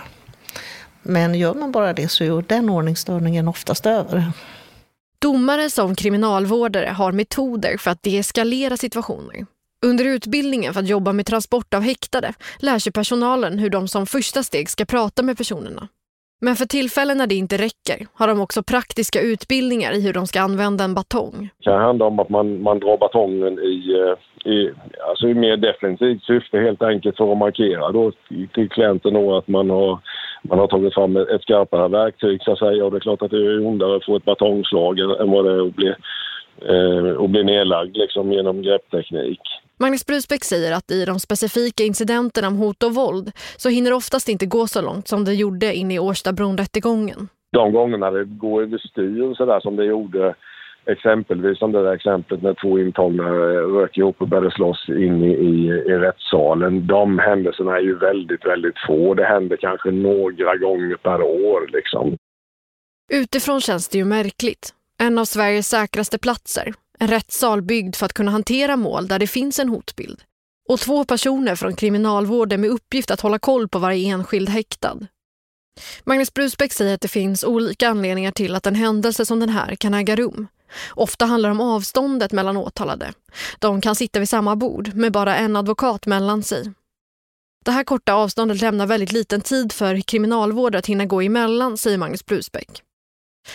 Men 1.02 1.36
gör 1.36 1.54
man 1.54 1.72
bara 1.72 1.94
det 1.94 2.08
så 2.08 2.24
är 2.24 2.42
den 2.42 2.70
ordningsstörningen 2.70 3.48
oftast 3.48 3.86
över. 3.86 4.32
Domare 5.20 5.70
som 5.70 5.96
kriminalvårdare 5.96 6.90
har 6.90 7.12
metoder 7.12 7.78
för 7.78 7.92
att 7.92 8.04
deeskalera 8.04 8.78
situationer. 8.78 9.46
Under 9.86 10.06
utbildningen 10.06 10.74
för 10.74 10.80
att 10.80 10.90
jobba 10.90 11.14
med 11.14 11.26
transport 11.26 11.74
av 11.74 11.82
häktade 11.82 12.34
lär 12.62 12.80
sig 12.80 12.94
personalen 12.94 13.60
hur 13.60 13.70
de 13.70 13.88
som 13.88 14.06
första 14.06 14.44
steg 14.44 14.70
ska 14.70 14.86
prata 14.86 15.24
med 15.24 15.38
personerna. 15.38 15.88
Men 16.42 16.56
för 16.56 16.66
tillfällen 16.66 17.18
när 17.18 17.28
det 17.28 17.36
inte 17.36 17.58
räcker 17.58 18.08
har 18.14 18.28
de 18.28 18.42
också 18.42 18.64
praktiska 18.64 19.22
utbildningar 19.22 19.92
i 19.94 20.02
hur 20.06 20.14
de 20.14 20.28
ska 20.28 20.42
använda 20.42 20.84
en 20.84 20.94
batong. 20.94 21.50
Det 21.58 21.64
kan 21.64 21.82
handla 21.82 22.06
om 22.06 22.20
att 22.20 22.30
man, 22.30 22.62
man 22.62 22.80
drar 22.80 22.98
batongen 22.98 23.60
i, 23.60 23.78
eh, 24.00 24.52
i, 24.52 24.72
alltså 25.10 25.28
i 25.28 25.34
mer 25.34 25.58
defensivt 25.58 26.24
syfte 26.24 26.58
helt 26.60 26.82
enkelt 26.82 27.18
för 27.18 27.32
att 27.32 27.38
markera 27.38 27.92
då 27.92 28.12
till 28.54 28.70
klienten 28.70 29.14
då 29.14 29.38
att 29.38 29.48
man 29.48 29.70
har, 29.70 30.00
man 30.42 30.60
har 30.60 30.68
tagit 30.68 30.94
fram 30.94 31.18
ett 31.18 31.42
skarpare 31.42 31.88
verktyg 31.88 32.42
så 32.44 32.52
att 32.52 32.60
säga 32.60 32.86
och 32.86 32.92
det 32.92 32.98
är 32.98 33.08
klart 33.08 33.22
att 33.22 33.32
det 33.32 33.38
är 33.38 33.66
ondare 33.66 33.96
att 33.96 34.06
få 34.06 34.16
ett 34.16 34.26
batongslag 34.26 35.00
än 35.00 35.32
vad 35.32 35.46
det 35.46 35.52
är 35.52 35.68
att 35.68 35.76
bli, 35.76 35.94
eh, 36.72 37.24
att 37.24 37.30
bli 37.30 37.44
nedlagd 37.44 37.98
liksom 37.98 38.32
genom 38.32 38.62
greppteknik. 38.62 39.42
Magnus 39.80 40.06
Brusbäck 40.06 40.44
säger 40.44 40.72
att 40.72 40.92
i 40.92 41.06
de 41.06 41.20
specifika 41.20 41.84
incidenterna 41.84 42.48
om 42.48 42.56
hot 42.56 42.84
och 42.84 42.96
våld 42.96 43.32
så 43.58 43.70
hinner 43.70 43.94
oftast 43.94 44.30
inte 44.30 44.46
gå 44.46 44.68
så 44.68 44.82
långt 44.82 45.08
som 45.08 45.26
det 45.26 45.34
gjorde 45.34 45.76
in 45.76 45.92
i 45.92 46.00
Årstabron-rättegången. 46.00 47.28
De 47.52 47.72
gångerna 47.72 48.12
det 48.12 48.26
går 48.26 48.62
överstyr 48.62 49.34
så 49.38 49.46
där 49.46 49.60
som 49.60 49.76
det 49.76 49.86
gjorde 49.86 50.36
exempelvis 50.86 51.60
som 51.60 51.72
det 51.72 51.84
där 51.84 51.94
exemplet 51.94 52.42
när 52.42 52.54
två 52.54 52.80
intagna 52.80 53.24
rök 53.80 53.98
ihop 53.98 54.22
och 54.22 54.28
började 54.28 54.52
slåss 54.52 54.90
in 54.90 55.24
i, 55.24 55.34
i, 55.34 55.68
i 55.68 55.94
rättssalen. 55.98 56.88
De 56.88 57.20
händelserna 57.20 57.78
är 57.78 57.82
ju 57.82 57.98
väldigt, 57.98 58.46
väldigt 58.46 58.76
få. 58.88 59.14
Det 59.14 59.26
händer 59.26 59.58
kanske 59.58 59.92
några 59.92 60.58
gånger 60.58 60.96
per 60.96 61.22
år 61.22 61.70
liksom. 61.74 62.18
Utifrån 63.12 63.62
känns 63.62 63.90
det 63.90 63.98
ju 63.98 64.06
märkligt. 64.06 64.74
En 65.00 65.18
av 65.18 65.26
Sveriges 65.26 65.68
säkraste 65.68 66.20
platser 66.20 66.74
en 67.00 67.08
rättssal 67.08 67.62
byggd 67.62 67.96
för 67.96 68.06
att 68.06 68.14
kunna 68.14 68.32
hantera 68.32 68.76
mål 68.76 69.08
där 69.08 69.20
det 69.20 69.28
finns 69.28 69.60
en 69.60 69.70
hotbild. 69.70 70.22
Och 70.70 70.80
två 70.80 71.06
personer 71.06 71.56
från 71.56 71.76
kriminalvården 71.76 72.62
med 72.62 72.70
uppgift 72.70 73.12
att 73.12 73.22
hålla 73.22 73.40
koll 73.40 73.68
på 73.68 73.80
varje 73.80 74.08
enskild 74.08 74.50
häktad. 74.50 74.98
Magnus 76.04 76.34
Brusbäck 76.34 76.74
säger 76.74 76.96
att 76.96 77.02
det 77.02 77.08
finns 77.08 77.44
olika 77.44 77.90
anledningar 77.90 78.32
till 78.32 78.56
att 78.56 78.68
en 78.68 78.76
händelse 78.76 79.26
som 79.26 79.40
den 79.40 79.50
här 79.50 79.76
kan 79.76 79.94
äga 79.94 80.16
rum. 80.16 80.48
Ofta 80.90 81.26
handlar 81.26 81.50
det 81.50 81.54
om 81.56 81.62
avståndet 81.62 82.32
mellan 82.32 82.58
åtalade. 82.58 83.14
De 83.60 83.82
kan 83.82 83.96
sitta 83.96 84.20
vid 84.20 84.30
samma 84.30 84.56
bord 84.56 84.94
med 84.94 85.12
bara 85.12 85.36
en 85.36 85.56
advokat 85.56 86.06
mellan 86.06 86.44
sig. 86.44 86.74
Det 87.66 87.72
här 87.72 87.84
korta 87.84 88.14
avståndet 88.14 88.62
lämnar 88.62 88.88
väldigt 88.88 89.12
liten 89.12 89.42
tid 89.42 89.72
för 89.72 90.02
kriminalvården 90.02 90.80
att 90.80 90.86
hinna 90.86 91.06
gå 91.06 91.22
emellan, 91.22 91.78
säger 91.78 91.98
Magnus 91.98 92.26
Brusbäck. 92.26 92.82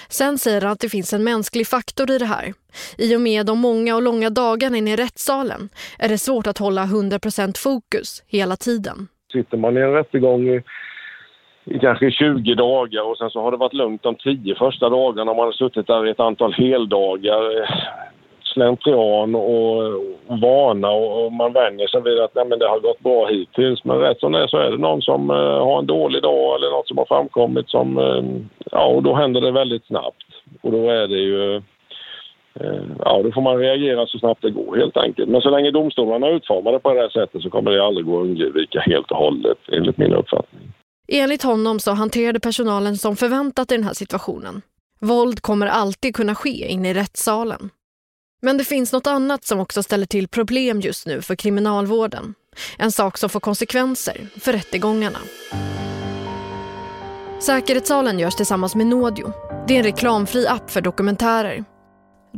Sen 0.09 0.38
säger 0.38 0.61
han 0.61 0.73
att 0.73 0.80
det 0.80 0.88
finns 0.88 1.12
en 1.12 1.25
mänsklig 1.25 1.66
faktor 1.66 2.11
i 2.11 2.18
det 2.18 2.25
här. 2.25 2.52
I 2.99 3.16
och 3.16 3.20
med 3.20 3.47
de 3.47 3.59
många 3.59 3.97
och 3.97 4.02
långa 4.02 4.30
dagarna 4.30 4.76
inne 4.76 4.92
i 4.92 4.97
rättssalen 4.97 5.68
är 5.99 6.09
det 6.09 6.18
svårt 6.18 6.47
att 6.47 6.59
hålla 6.59 6.82
100% 6.82 7.59
fokus 7.59 8.23
hela 8.26 8.56
tiden. 8.56 9.09
Sitter 9.32 9.56
man 9.56 9.76
i 9.76 9.80
en 9.80 9.92
rättegång 9.92 10.49
i, 10.49 10.62
i 11.64 11.78
kanske 11.78 12.11
20 12.11 12.54
dagar 12.54 13.02
och 13.02 13.18
sen 13.18 13.30
så 13.30 13.42
har 13.42 13.50
det 13.50 13.56
varit 13.56 13.73
lugnt 13.73 14.02
de 14.02 14.14
10 14.14 14.54
första 14.54 14.88
dagarna. 14.88 15.30
och 15.30 15.37
Man 15.37 15.47
har 15.47 15.52
suttit 15.52 15.87
där 15.87 16.06
i 16.06 16.11
ett 16.11 16.20
antal 16.20 16.52
heldagar 16.52 17.42
slentrian 18.52 19.35
och, 19.35 19.76
och 20.26 20.40
vana 20.40 20.90
och, 20.90 21.25
och, 21.25 21.33
man 21.33 21.52
vänjer 21.52 21.87
sig 21.87 22.02
vid 22.02 22.21
att 22.21 22.35
nej, 22.35 22.45
men 22.49 22.59
det 22.59 22.69
har 22.69 22.80
gått 22.80 23.00
bra 23.00 23.26
hittills. 23.26 23.85
Men 23.85 23.99
rätt 23.99 24.21
som 24.21 24.33
det 24.33 24.42
är 24.42 24.47
så 24.47 24.59
är 24.59 24.71
det 24.71 24.76
någon 24.76 25.02
som 25.02 25.30
uh, 25.30 25.37
har 25.37 25.78
en 25.78 25.87
dålig 25.87 26.23
dag 26.23 26.57
eller 26.57 26.71
något 26.71 26.88
som 26.88 26.99
har 26.99 27.04
framkommit 27.04 27.69
som, 27.69 27.99
uh, 27.99 28.25
ja 28.71 28.85
och 28.87 29.02
då 29.02 29.14
händer 29.14 29.40
det 29.40 29.50
väldigt 29.50 29.87
snabbt. 29.87 30.26
Och 30.62 30.73
då 30.73 30.90
är 30.90 31.09
det 31.09 31.19
ju, 31.19 31.57
eh, 32.61 32.83
ja 32.99 33.23
då 33.23 33.33
får 33.33 33.42
man 33.42 33.59
reagera 33.59 34.07
så 34.07 34.19
snabbt 34.19 34.42
det 34.42 34.50
går 34.50 34.76
helt 34.76 34.97
enkelt. 34.97 35.28
Men 35.28 35.40
så 35.40 35.50
länge 35.50 35.71
domstolarna 35.71 36.26
är 36.26 36.37
utformade 36.37 36.78
på 36.78 36.95
det 36.95 37.00
här 37.00 37.09
sättet 37.09 37.42
så 37.42 37.50
kommer 37.50 37.71
det 37.71 37.85
aldrig 37.85 38.07
gå 38.07 38.21
att 38.21 38.25
undvika 38.25 38.80
helt 38.80 39.11
och 39.11 39.16
hållet 39.16 39.59
enligt 39.73 39.99
min 39.99 40.14
uppfattning. 40.14 40.73
Enligt 41.09 41.42
honom 41.42 41.80
så 41.80 41.90
hanterade 41.90 42.40
personalen 42.40 42.97
som 42.97 43.16
förväntat 43.16 43.73
i 43.73 43.75
den 43.75 43.85
här 43.85 43.95
situationen. 43.95 44.62
Våld 45.00 45.40
kommer 45.40 45.66
alltid 45.66 46.16
kunna 46.16 46.35
ske 46.35 46.66
inne 46.66 46.90
i 46.90 46.95
rättssalen. 46.95 47.71
Men 48.40 48.59
det 48.59 48.64
finns 48.64 48.92
något 48.92 49.06
annat 49.06 49.44
som 49.44 49.61
också 49.61 49.82
ställer 49.82 50.06
till 50.06 50.28
problem 50.28 50.80
just 50.80 51.06
nu 51.06 51.23
för 51.23 51.37
kriminalvården. 51.37 52.35
En 52.78 52.92
sak 52.92 53.18
som 53.18 53.30
får 53.30 53.40
konsekvenser 53.40 54.28
för 54.40 54.52
rättegångarna. 54.52 55.18
Säkerhetssalen 57.40 58.18
görs 58.18 58.35
tillsammans 58.35 58.75
med 58.75 58.87
Nodio. 58.87 59.32
Det 59.68 59.75
är 59.75 59.78
en 59.78 59.85
reklamfri 59.85 60.47
app 60.47 60.70
för 60.70 60.80
dokumentärer. 60.80 61.64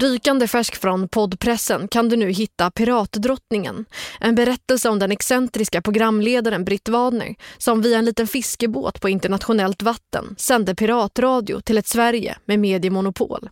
Rykande 0.01 0.49
färsk 0.49 0.77
från 0.77 1.09
poddpressen 1.09 1.89
kan 1.89 2.09
du 2.09 2.17
nu 2.17 2.31
hitta 2.31 2.71
Piratdrottningen. 2.71 3.85
En 4.21 4.35
berättelse 4.35 4.89
om 4.89 4.99
den 4.99 5.13
excentriska 5.13 5.83
programledaren 5.83 6.65
Britt 6.65 6.89
Wadner 6.89 7.35
som 7.59 7.83
via 7.83 7.99
en 7.99 8.05
liten 8.05 8.27
fiskebåt 8.27 9.01
på 9.01 9.09
internationellt 9.09 9.83
vatten 9.83 10.35
sände 10.39 10.75
piratradio 10.75 11.61
till 11.61 11.79
ett 11.79 11.87
Sverige 11.87 12.37
med 12.45 12.59
mediemonopol. 12.59 13.49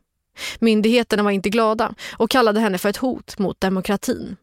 Myndigheterna 0.60 1.22
var 1.22 1.30
inte 1.30 1.50
glada 1.50 1.94
och 2.12 2.30
kallade 2.30 2.60
henne 2.60 2.78
för 2.78 2.88
ett 2.88 2.96
hot 2.96 3.38
mot 3.38 3.60
demokratin. 3.60 4.36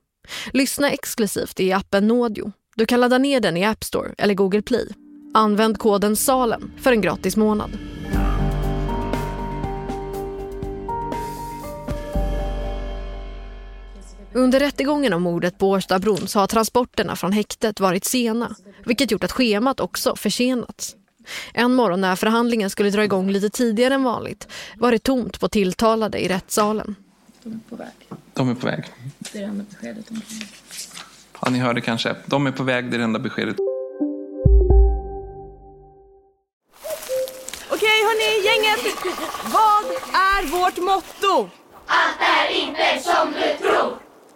Lyssna 0.54 0.92
exklusivt 0.92 1.60
i 1.60 1.72
appen 1.72 2.08
Nådio. 2.08 2.52
Du 2.76 2.86
kan 2.86 3.02
ladda 3.02 3.18
ner 3.18 3.40
den 3.40 3.58
i 3.58 3.66
App 3.66 3.84
Store 3.84 4.14
eller 4.18 4.34
Google 4.34 4.62
Play. 4.62 4.88
Använd 5.34 5.78
koden 5.78 6.16
SALEN 6.16 6.72
för 6.82 6.92
en 6.92 7.02
gratis 7.02 7.38
månad. 7.38 7.78
Under 14.34 14.60
rättegången 14.60 15.14
om 15.14 15.22
mordet 15.22 15.58
på 15.58 15.70
Årstabron 15.70 16.28
så 16.28 16.40
har 16.40 16.48
transporterna 16.48 17.16
från 17.16 17.32
häktet 17.32 17.80
varit 17.80 18.06
sena, 18.06 18.56
vilket 18.86 19.12
gjort 19.12 19.24
att 19.24 19.32
schemat 19.32 19.80
också 19.80 20.16
försenats. 20.16 20.97
En 21.54 21.74
morgon 21.74 22.02
när 22.02 22.16
förhandlingen 22.16 22.70
skulle 22.70 22.90
dra 22.90 23.04
igång 23.04 23.32
lite 23.32 23.50
tidigare 23.50 23.94
än 23.94 24.04
vanligt 24.04 24.48
var 24.76 24.92
det 24.92 25.00
tomt 25.00 25.40
på 25.40 25.48
tilltalade 25.50 26.20
i 26.20 26.28
rättssalen. 26.28 26.96
De 27.44 27.54
är 27.54 27.60
på 27.70 27.76
väg. 27.76 28.20
De 28.34 28.50
är 28.50 28.56
på 28.56 28.66
väg. 28.66 28.84
Det 29.20 29.38
är 29.38 29.42
det 29.42 29.48
enda 29.48 29.66
beskedet 29.70 30.06
de 30.08 30.16
kan 30.16 30.48
Ja, 31.42 31.50
ni 31.50 31.60
hörde 31.60 31.82
kanske. 31.82 32.16
De 32.26 32.48
är 32.48 32.52
på 32.52 32.64
väg, 32.64 32.90
det 32.92 32.96
är 32.96 32.98
det 32.98 33.04
enda 33.04 33.20
beskedet. 33.20 33.56
Okej 37.70 38.04
hörni, 38.08 38.46
gänget. 38.48 38.96
Vad 39.44 39.86
är 40.14 40.46
vårt 40.52 40.78
motto? 40.78 41.50
Allt 41.86 42.18
är 42.20 42.54
inte 42.56 43.04
som 43.04 43.32
du 43.32 43.68
tror. 43.68 44.07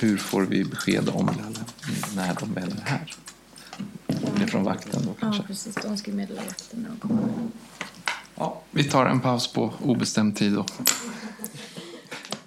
Hur 0.00 0.16
får 0.16 0.42
vi 0.42 0.64
besked 0.64 1.08
om 1.08 1.30
när 2.16 2.34
de 2.40 2.54
väl 2.54 2.74
är 2.84 2.90
här? 2.90 3.14
Det 4.06 4.42
är 4.42 4.46
från 4.46 4.64
vakten 4.64 5.02
då 5.06 5.14
kanske? 5.20 5.42
Ja, 5.42 5.46
precis. 5.46 5.74
De 5.74 5.96
ska 5.96 6.10
meddela 6.10 6.42
vakten 6.42 6.80
när 6.82 6.88
de 6.88 6.98
kommer. 6.98 7.22
Ja, 8.34 8.62
vi 8.70 8.84
tar 8.84 9.06
en 9.06 9.20
paus 9.20 9.52
på 9.52 9.74
obestämd 9.82 10.36
tid 10.36 10.52
då. 10.52 10.66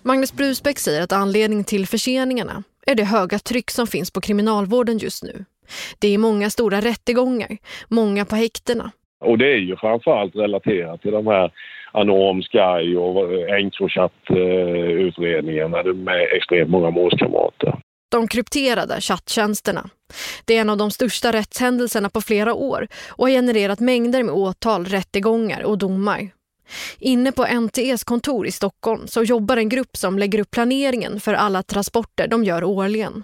Magnus 0.01 0.33
Brusbäck 0.33 0.79
säger 0.79 1.01
att 1.01 1.11
anledningen 1.11 1.65
till 1.65 1.87
förseningarna 1.87 2.63
är 2.85 2.95
det 2.95 3.03
höga 3.03 3.39
tryck 3.39 3.71
som 3.71 3.87
finns 3.87 4.11
på 4.11 4.21
kriminalvården 4.21 4.97
just 4.97 5.23
nu. 5.23 5.45
Det 5.99 6.07
är 6.07 6.17
många 6.17 6.49
stora 6.49 6.81
rättegångar, 6.81 7.57
många 7.87 8.25
på 8.25 8.35
häktena. 8.35 8.91
Och 9.21 9.37
det 9.37 9.53
är 9.53 9.57
ju 9.57 9.75
framförallt 9.75 10.35
relaterat 10.35 11.01
till 11.01 11.11
de 11.11 11.27
här 11.27 11.51
Anorm, 11.91 12.41
Sky 12.41 12.95
och 12.95 13.49
Encrochat-utredningarna 13.49 15.93
med 15.93 16.27
extremt 16.37 16.69
många 16.69 16.89
målskamrater. 16.89 17.79
De 18.11 18.27
krypterade 18.27 19.01
chatttjänsterna. 19.01 19.89
Det 20.45 20.57
är 20.57 20.61
en 20.61 20.69
av 20.69 20.77
de 20.77 20.91
största 20.91 21.33
rättshändelserna 21.33 22.09
på 22.09 22.21
flera 22.21 22.53
år 22.53 22.87
och 23.09 23.25
har 23.25 23.31
genererat 23.31 23.79
mängder 23.79 24.23
med 24.23 24.33
åtal, 24.33 24.85
rättegångar 24.85 25.63
och 25.63 25.77
domar. 25.77 26.29
Inne 26.99 27.31
på 27.31 27.45
NTEs 27.45 28.03
kontor 28.03 28.47
i 28.47 28.51
Stockholm 28.51 29.07
så 29.07 29.23
jobbar 29.23 29.57
en 29.57 29.69
grupp 29.69 29.97
som 29.97 30.19
lägger 30.19 30.39
upp 30.39 30.51
planeringen 30.51 31.19
för 31.19 31.33
alla 31.33 31.63
transporter 31.63 32.27
de 32.27 32.43
gör 32.43 32.63
årligen. 32.63 33.23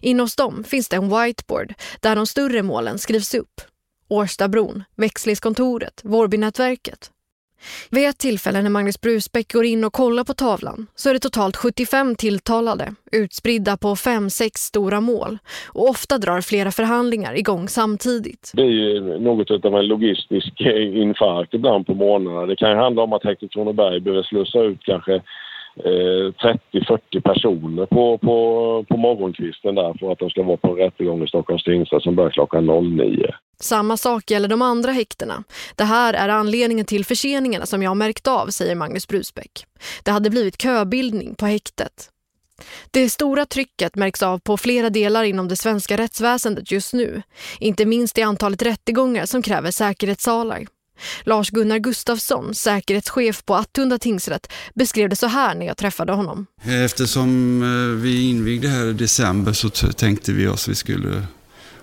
Inne 0.00 0.22
hos 0.22 0.36
dem 0.36 0.64
finns 0.64 0.88
det 0.88 0.96
en 0.96 1.08
whiteboard 1.08 1.74
där 2.00 2.16
de 2.16 2.26
större 2.26 2.62
målen 2.62 2.98
skrivs 2.98 3.34
upp. 3.34 3.60
Årstabron, 4.12 4.84
växlingskontoret, 4.96 6.00
Vårbynätverket. 6.04 7.10
Vid 7.90 8.08
ett 8.08 8.18
tillfälle 8.18 8.62
när 8.62 8.70
Magnus 8.70 9.00
Brusbäck 9.00 9.52
går 9.52 9.64
in 9.64 9.84
och 9.84 9.92
kollar 9.92 10.24
på 10.24 10.34
tavlan 10.34 10.86
så 10.94 11.10
är 11.10 11.14
det 11.14 11.20
totalt 11.20 11.56
75 11.56 12.14
tilltalade 12.16 12.94
utspridda 13.12 13.76
på 13.76 13.96
fem, 13.96 14.30
sex 14.30 14.60
stora 14.60 15.00
mål 15.00 15.38
och 15.74 15.88
ofta 15.88 16.18
drar 16.18 16.40
flera 16.40 16.70
förhandlingar 16.70 17.38
igång 17.38 17.68
samtidigt. 17.68 18.52
Det 18.54 18.62
är 18.62 18.66
ju 18.66 19.18
något 19.18 19.50
av 19.50 19.74
en 19.74 19.86
logistisk 19.86 20.60
eh, 20.60 20.98
infarkt 21.02 21.54
ibland 21.54 21.86
på 21.86 21.94
morgnarna. 21.94 22.46
Det 22.46 22.56
kan 22.56 22.70
ju 22.70 22.76
handla 22.76 23.02
om 23.02 23.12
att 23.12 23.24
Häktet 23.24 23.50
Kronoberg 23.50 24.00
behöver 24.00 24.22
slussa 24.22 24.58
ut 24.62 24.80
kanske 24.82 25.22
Eh, 25.76 26.32
30-40 26.72 27.20
personer 27.20 27.86
på, 27.86 28.18
på, 28.18 28.84
på 28.88 28.96
morgonkvisten 28.96 29.74
där 29.74 29.98
för 29.98 30.12
att 30.12 30.18
de 30.18 30.30
ska 30.30 30.42
vara 30.42 30.56
på 30.56 30.68
en 30.68 30.76
rättegång 30.76 31.24
i 31.24 31.28
Stockholms 31.28 31.64
tingsrätt 31.64 32.02
som 32.02 32.16
börjar 32.16 32.30
klockan 32.30 32.66
09. 32.66 33.26
Samma 33.60 33.96
sak 33.96 34.30
gäller 34.30 34.48
de 34.48 34.62
andra 34.62 34.92
häktena. 34.92 35.44
Det 35.76 35.84
här 35.84 36.14
är 36.14 36.28
anledningen 36.28 36.86
till 36.86 37.04
förseningarna 37.04 37.66
som 37.66 37.82
jag 37.82 37.96
märkt 37.96 38.26
av, 38.26 38.46
säger 38.46 38.74
Magnus 38.74 39.08
Brusbäck. 39.08 39.66
Det 40.04 40.10
hade 40.10 40.30
blivit 40.30 40.62
köbildning 40.62 41.34
på 41.34 41.46
häktet. 41.46 42.08
Det 42.90 43.08
stora 43.08 43.46
trycket 43.46 43.96
märks 43.96 44.22
av 44.22 44.38
på 44.38 44.56
flera 44.56 44.90
delar 44.90 45.24
inom 45.24 45.48
det 45.48 45.56
svenska 45.56 45.96
rättsväsendet 45.96 46.72
just 46.72 46.92
nu. 46.92 47.22
Inte 47.60 47.86
minst 47.86 48.18
i 48.18 48.22
antalet 48.22 48.62
rättegångar 48.62 49.26
som 49.26 49.42
kräver 49.42 49.70
säkerhetssalar. 49.70 50.66
Lars-Gunnar 51.24 51.78
Gustafsson, 51.78 52.54
säkerhetschef 52.54 53.44
på 53.44 53.54
Attunda 53.54 53.98
tingsrätt, 53.98 54.52
beskrev 54.74 55.08
det 55.08 55.16
så 55.16 55.26
här 55.26 55.54
när 55.54 55.66
jag 55.66 55.76
träffade 55.76 56.12
honom. 56.12 56.46
Eftersom 56.64 57.62
eh, 57.62 58.02
vi 58.02 58.28
invigde 58.28 58.68
här 58.68 58.86
i 58.86 58.92
december 58.92 59.52
så 59.52 59.70
tänkte 59.70 60.32
vi 60.32 60.46
oss 60.46 60.64
att 60.64 60.68
vi 60.68 60.74
skulle 60.74 61.26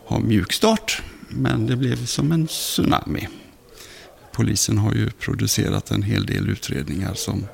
ha 0.06 0.20
mjukstart. 0.20 1.02
Men 1.30 1.68
det 1.68 1.76
blev 1.76 2.06
som 2.06 2.32
en 2.32 2.48
tsunami. 2.48 3.28
Polisen 4.32 4.78
har 4.78 4.94
ju 4.94 5.10
producerat 5.10 5.92
en 5.92 6.04
hel 6.04 6.26
del 6.26 6.50
utredningar 6.50 7.14
som 7.14 7.48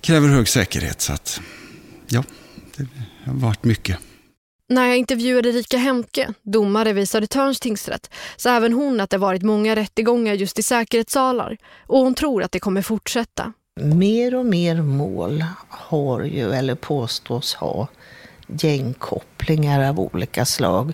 kräver 0.00 0.28
hög 0.28 0.48
säkerhet. 0.48 1.00
Så 1.00 1.12
att, 1.12 1.40
ja, 2.08 2.24
det 2.76 2.86
har 3.24 3.34
varit 3.34 3.64
mycket. 3.64 3.98
När 4.70 4.86
jag 4.86 4.96
intervjuade 4.96 5.50
Rika 5.50 5.76
Hemke, 5.76 6.34
domare 6.42 6.92
vid 6.92 7.08
Södertörns 7.08 7.60
tingsrätt, 7.60 8.10
sa 8.36 8.56
även 8.56 8.72
hon 8.72 9.00
att 9.00 9.10
det 9.10 9.18
varit 9.18 9.42
många 9.42 9.76
rättegångar 9.76 10.34
just 10.34 10.58
i 10.58 10.62
säkerhetssalar 10.62 11.56
och 11.86 11.98
hon 11.98 12.14
tror 12.14 12.42
att 12.42 12.52
det 12.52 12.60
kommer 12.60 12.82
fortsätta. 12.82 13.52
Mer 13.80 14.34
och 14.34 14.46
mer 14.46 14.82
mål 14.82 15.44
har 15.68 16.22
ju, 16.22 16.52
eller 16.52 16.74
påstås 16.74 17.54
ha, 17.54 17.88
gängkopplingar 18.46 19.88
av 19.88 20.00
olika 20.00 20.44
slag. 20.44 20.92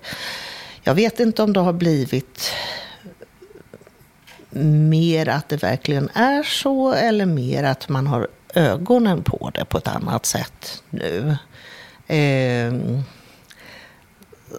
Jag 0.83 0.95
vet 0.95 1.21
inte 1.21 1.42
om 1.42 1.52
det 1.52 1.61
har 1.61 1.73
blivit 1.73 2.52
mer 4.91 5.28
att 5.28 5.49
det 5.49 5.62
verkligen 5.62 6.08
är 6.15 6.43
så 6.43 6.93
eller 6.93 7.26
mer 7.26 7.65
att 7.65 7.89
man 7.89 8.06
har 8.06 8.28
ögonen 8.54 9.23
på 9.23 9.50
det 9.54 9.65
på 9.65 9.78
ett 9.78 9.89
annat 9.89 10.26
sätt 10.26 10.82
nu. 10.91 11.36
Eh, 12.06 12.73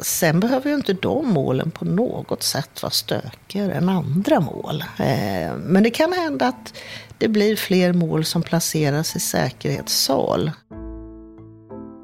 sen 0.02 0.40
behöver 0.40 0.70
ju 0.70 0.76
inte 0.76 0.94
de 0.94 1.34
målen 1.34 1.72
på 1.72 1.86
något 1.86 2.44
sätt 2.44 2.84
vara 2.84 2.92
stökigare 2.92 3.74
än 3.74 3.90
andra 3.90 4.40
mål. 4.40 4.82
Eh, 5.00 5.58
men 5.58 5.84
det 5.84 5.90
kan 5.90 6.14
hända 6.14 6.46
att 6.46 6.84
det 7.18 7.28
blir 7.28 7.56
fler 7.56 7.94
mål 7.94 8.24
som 8.24 8.42
placeras 8.42 9.16
i 9.16 9.20
säkerhetssal. 9.20 10.52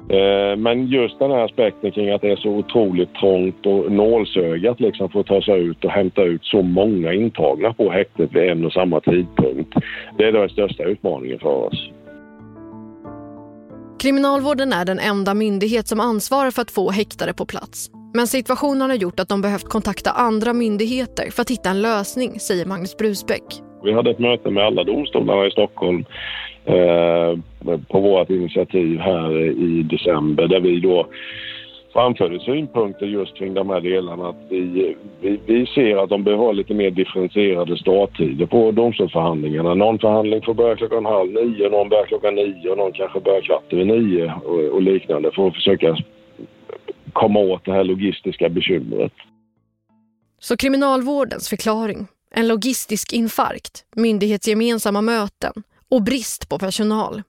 Eh, 0.08 0.56
men 0.56 0.86
just 0.86 1.18
den 1.18 1.30
här 1.30 1.44
aspekten 1.44 1.90
kring 1.92 2.10
att 2.10 2.22
det 2.22 2.30
är 2.30 2.36
så 2.36 2.48
otroligt 2.48 3.14
trångt 3.14 3.66
och 3.66 3.92
nålsögat 3.92 4.80
liksom 4.80 5.08
för 5.08 5.20
att 5.20 5.26
ta 5.26 5.42
sig 5.42 5.60
ut 5.60 5.84
och 5.84 5.90
hämta 5.90 6.22
ut 6.22 6.44
så 6.44 6.62
många 6.62 7.12
intagna 7.12 7.72
på 7.72 7.90
häktet 7.90 8.34
vid 8.34 8.50
en 8.50 8.64
och 8.64 8.72
samma 8.72 9.00
tidpunkt. 9.00 9.74
Det 10.18 10.24
är 10.24 10.32
den 10.32 10.48
största 10.48 10.84
utmaningen 10.84 11.38
för 11.38 11.66
oss. 11.66 11.90
Kriminalvården 14.04 14.72
är 14.72 14.84
den 14.84 14.98
enda 14.98 15.34
myndighet 15.34 15.88
som 15.88 16.00
ansvarar 16.00 16.50
för 16.50 16.62
att 16.62 16.70
få 16.70 16.90
häktade 16.90 17.34
på 17.34 17.46
plats. 17.46 17.90
Men 18.14 18.26
situationen 18.26 18.90
har 18.90 18.96
gjort 18.96 19.20
att 19.20 19.28
de 19.28 19.42
behövt 19.42 19.68
kontakta 19.68 20.10
andra 20.10 20.52
myndigheter 20.52 21.30
för 21.30 21.42
att 21.42 21.50
hitta 21.50 21.70
en 21.70 21.82
lösning, 21.82 22.40
säger 22.40 22.66
Magnus 22.66 22.96
Brusbäck. 22.96 23.42
Vi 23.84 23.92
hade 23.92 24.10
ett 24.10 24.18
möte 24.18 24.50
med 24.50 24.64
alla 24.64 24.84
domstolarna 24.84 25.46
i 25.46 25.50
Stockholm 25.50 26.04
eh, 26.64 27.38
på 27.88 28.00
vårt 28.00 28.30
initiativ 28.30 28.98
här 28.98 29.40
i 29.40 29.82
december 29.82 30.46
där 30.48 30.60
vi 30.60 30.80
då 30.80 31.06
framförde 31.94 32.40
synpunkter 32.40 33.06
just 33.06 33.36
kring 33.36 33.54
de 33.54 33.70
här 33.70 33.80
delarna. 33.80 34.28
Att 34.28 34.36
vi, 34.48 34.96
vi, 35.20 35.40
vi 35.46 35.66
ser 35.66 35.96
att 35.96 36.10
de 36.10 36.24
behöver 36.24 36.44
ha 36.44 36.52
lite 36.52 36.74
mer 36.74 36.90
differentierade 36.90 37.78
starttider 37.78 38.46
på 38.46 38.70
domstolsförhandlingarna. 38.70 39.74
Någon 39.74 39.98
förhandling 39.98 40.42
får 40.42 40.54
börja 40.54 40.76
klockan 40.76 41.04
halv 41.04 41.32
nio, 41.32 41.68
någon 41.68 41.88
börjar 41.88 42.06
klockan 42.06 42.34
nio 42.34 42.70
och 42.70 42.78
någon 42.78 42.92
kanske 42.92 43.20
börjar 43.20 43.40
kvart 43.40 43.72
över 43.72 43.84
nio 43.84 44.34
och, 44.44 44.74
och 44.74 44.82
liknande 44.82 45.30
för 45.32 45.48
att 45.48 45.54
försöka 45.54 45.96
komma 47.12 47.40
åt 47.40 47.64
det 47.64 47.72
här 47.72 47.84
logistiska 47.84 48.48
bekymret. 48.48 49.12
Så 50.38 50.56
kriminalvårdens 50.56 51.48
förklaring, 51.48 52.06
en 52.30 52.48
logistisk 52.48 53.12
infarkt, 53.12 53.84
myndighetsgemensamma 53.96 55.00
möten 55.02 55.52
och 55.90 56.02
brist 56.02 56.48
på 56.48 56.58
personal. 56.58 57.22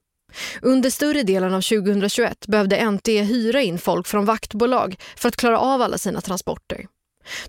Under 0.61 0.89
större 0.89 1.23
delen 1.23 1.53
av 1.53 1.61
2021 1.61 2.47
behövde 2.47 2.91
NTE 2.91 3.21
hyra 3.21 3.61
in 3.61 3.79
folk 3.79 4.07
från 4.07 4.25
vaktbolag 4.25 4.95
för 5.17 5.29
att 5.29 5.35
klara 5.35 5.59
av 5.59 5.81
alla 5.81 5.97
sina 5.97 6.21
transporter. 6.21 6.87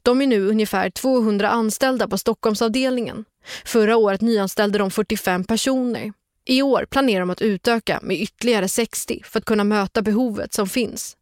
De 0.03 0.23
är 0.23 0.27
nu 0.27 0.49
ungefär 0.49 0.91
200 0.91 1.51
anställda 1.51 2.09
på 2.09 2.19
Stockholmsavdelningen. 2.19 3.25
Förra 3.65 3.97
året 3.97 4.21
nyanställde 4.21 4.79
de 4.79 4.91
45 4.91 5.45
personer. 5.45 6.13
I 6.45 6.63
år 6.63 6.87
planerar 6.91 7.21
de 7.21 7.31
att 7.31 7.43
utöka 7.43 8.01
med 8.03 8.21
ytterligare 8.21 8.69
60 8.69 9.23
för 9.25 9.39
att 9.39 9.45
kunna 9.45 9.65
möta 9.65 10.03
behovet 10.03 10.55
som 10.55 10.69
finns. 10.69 11.17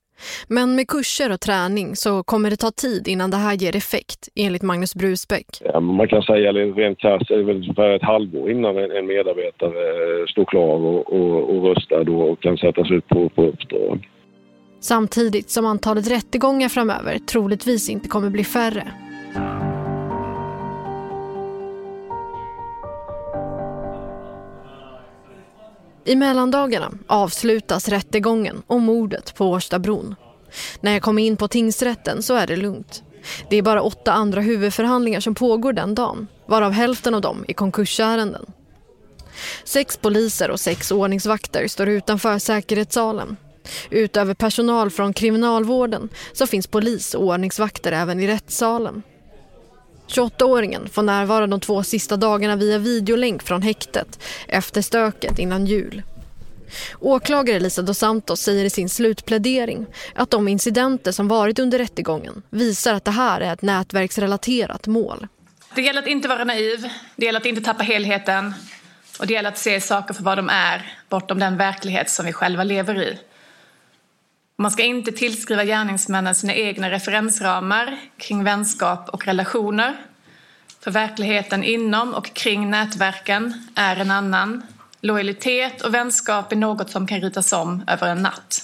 Men 0.49 0.75
med 0.75 0.89
kurser 0.89 1.33
och 1.33 1.41
träning 1.41 1.97
så 1.97 2.23
kommer 2.23 2.51
det 2.51 2.57
ta 2.57 2.71
tid 2.71 3.09
innan 3.09 3.31
det 3.31 3.37
här 3.37 3.55
ger 3.55 3.77
effekt, 3.77 4.29
enligt 4.35 4.63
Magnus 4.63 4.95
Brusbäck. 4.95 5.47
Ja, 5.65 5.81
man 5.81 6.09
kan 6.09 6.23
säga 6.23 6.53
rent 6.53 6.99
krasst 6.99 7.31
är 7.31 7.37
det 7.37 7.43
väl 7.45 7.57
ungefär 7.57 7.91
ett 7.91 8.03
halvår 8.03 8.51
innan 8.51 8.79
en 8.79 9.07
medarbetare 9.07 10.29
står 10.29 10.45
klar 10.45 10.77
och, 10.77 11.13
och, 11.13 11.51
och 11.51 11.65
röstar 11.65 12.11
och 12.11 12.43
kan 12.43 12.57
sättas 12.57 12.91
ut 12.91 13.09
på, 13.09 13.29
på 13.29 13.43
uppdrag. 13.47 14.09
Samtidigt 14.81 15.51
som 15.51 15.67
antalet 15.67 16.11
rättegångar 16.11 16.69
framöver 16.69 17.19
troligtvis 17.19 17.91
inte 17.91 18.09
kommer 18.09 18.31
bli 18.31 18.45
färre. 18.45 18.93
I 26.05 26.17
mellandagarna 26.17 26.93
avslutas 27.07 27.89
rättegången 27.89 28.63
om 28.67 28.83
mordet 28.83 29.35
på 29.35 29.47
Årstabron. 29.47 30.15
När 30.81 30.93
jag 30.93 31.03
kommer 31.03 31.23
in 31.23 31.37
på 31.37 31.49
tingsrätten 31.49 32.23
så 32.23 32.35
är 32.35 32.47
det 32.47 32.57
lugnt. 32.57 33.03
Det 33.51 33.57
är 33.57 33.63
bara 33.63 33.83
åtta 33.83 34.13
andra 34.13 34.41
huvudförhandlingar 34.41 35.21
som 35.21 35.35
pågår 35.35 35.73
den 35.73 35.95
dagen, 35.95 36.27
varav 36.47 36.73
hälften 36.73 37.15
av 37.15 37.21
dem 37.21 37.45
är 37.49 37.55
konkursärenden. 37.55 38.47
Sex 39.65 39.97
poliser 39.97 40.51
och 40.51 40.61
sex 40.61 40.91
ordningsvakter 40.93 41.69
står 41.69 41.89
utanför 41.89 42.39
säkerhetssalen. 42.39 43.37
Utöver 43.91 44.35
personal 44.35 44.91
från 44.91 45.13
kriminalvården 45.13 46.09
så 46.33 46.47
finns 46.47 46.67
polis 46.67 47.15
och 47.15 47.25
ordningsvakter 47.25 47.93
även 47.93 48.21
i 48.21 48.27
rättssalen. 48.27 49.03
28-åringen 50.09 50.89
får 50.89 51.03
närvara 51.03 51.47
de 51.47 51.61
två 51.61 51.83
sista 51.83 52.17
dagarna 52.17 52.57
via 52.57 52.79
videolänk 52.79 53.43
från 53.43 53.63
häktet 53.63 54.21
efter 54.49 54.83
stöket 54.83 55.39
innan 55.39 55.67
jul. 55.67 56.03
Åklagare 57.01 57.61
Lisa 57.61 57.83
dos 57.83 57.99
Santos 57.99 58.41
säger 58.41 58.65
i 58.65 58.71
sin 58.71 58.89
slutplädering 58.89 59.87
att 60.15 60.31
de 60.31 60.49
incidenter 60.49 61.13
som 61.13 61.29
varit 61.29 61.59
under 61.59 61.79
rättegången 61.79 62.43
visar 62.51 62.95
att 62.95 63.05
det 63.05 63.11
här 63.11 63.41
är 63.41 63.53
ett 63.53 63.63
nätverksrelaterat 63.63 64.87
mål. 64.87 65.27
Det 65.75 65.83
gäller 65.83 66.03
att 66.03 66.09
inte 66.09 66.29
vara 66.29 66.45
naiv, 66.45 66.89
det 67.17 67.27
gäller 67.27 67.41
att 67.41 67.47
inte 67.47 67.63
tappa 67.63 67.83
helheten. 67.83 68.55
Och 69.19 69.27
det 69.27 69.33
gäller 69.33 69.49
att 69.49 69.59
se 69.59 69.81
saker 69.81 70.15
för 70.15 70.23
vad 70.23 70.39
de 70.39 70.49
är, 70.49 70.99
bortom 71.09 71.39
den 71.39 71.57
verklighet 71.57 72.11
som 72.11 72.27
vi 72.27 72.33
själva 72.33 72.65
lever 72.65 73.03
i. 73.03 73.19
Man 74.57 74.71
ska 74.71 74.83
inte 74.83 75.13
tillskriva 75.13 75.65
gärningsmännen 75.65 76.35
sina 76.35 76.55
egna 76.55 76.91
referensramar 76.91 78.01
kring 78.17 78.45
vänskap 78.45 79.09
och 79.09 79.27
relationer. 79.27 79.97
För 80.81 80.91
verkligheten 80.91 81.65
inom 81.65 82.15
och 82.15 82.35
kring 82.35 82.71
nätverken 82.71 83.69
är 83.75 83.97
en 83.97 84.11
annan. 84.11 84.63
Lojalitet 85.01 85.83
och 85.83 85.95
vänskap 85.95 86.53
är 86.53 86.57
något 86.57 86.91
som 86.91 87.07
kan 87.07 87.21
ritas 87.21 87.53
om 87.53 87.85
över 87.87 88.09
en 88.09 88.23
natt. 88.23 88.63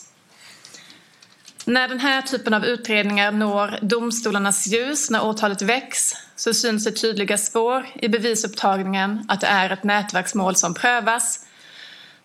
När 1.65 1.89
den 1.89 2.01
här 2.01 2.23
typen 2.23 2.55
av 2.55 2.65
utredningar 2.65 3.33
når 3.33 3.79
domstolarnas 3.83 4.67
ljus, 4.67 5.11
när 5.11 5.25
åtalet 5.25 5.63
väcks, 5.63 6.13
så 6.37 6.55
syns 6.55 6.85
det 6.85 6.93
tydliga 6.93 7.39
spår 7.39 7.87
i 7.95 8.09
bevisupptagningen 8.09 9.25
att 9.29 9.41
det 9.41 9.47
är 9.47 9.71
ett 9.71 9.85
nätverksmål 9.85 10.57
som 10.57 10.75
prövas. 10.75 11.47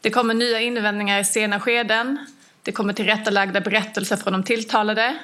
Det 0.02 0.10
kommer 0.10 0.34
nya 0.34 0.60
invändningar 0.60 1.20
i 1.20 1.26
sena 1.26 1.60
skeden. 1.60 2.26
Det 2.66 2.72
kommer 2.72 2.94
tillrättalagda 2.94 3.62
berättelser 3.62 4.16
från 4.16 4.34
de 4.34 4.44
tilltalade. 4.44 5.18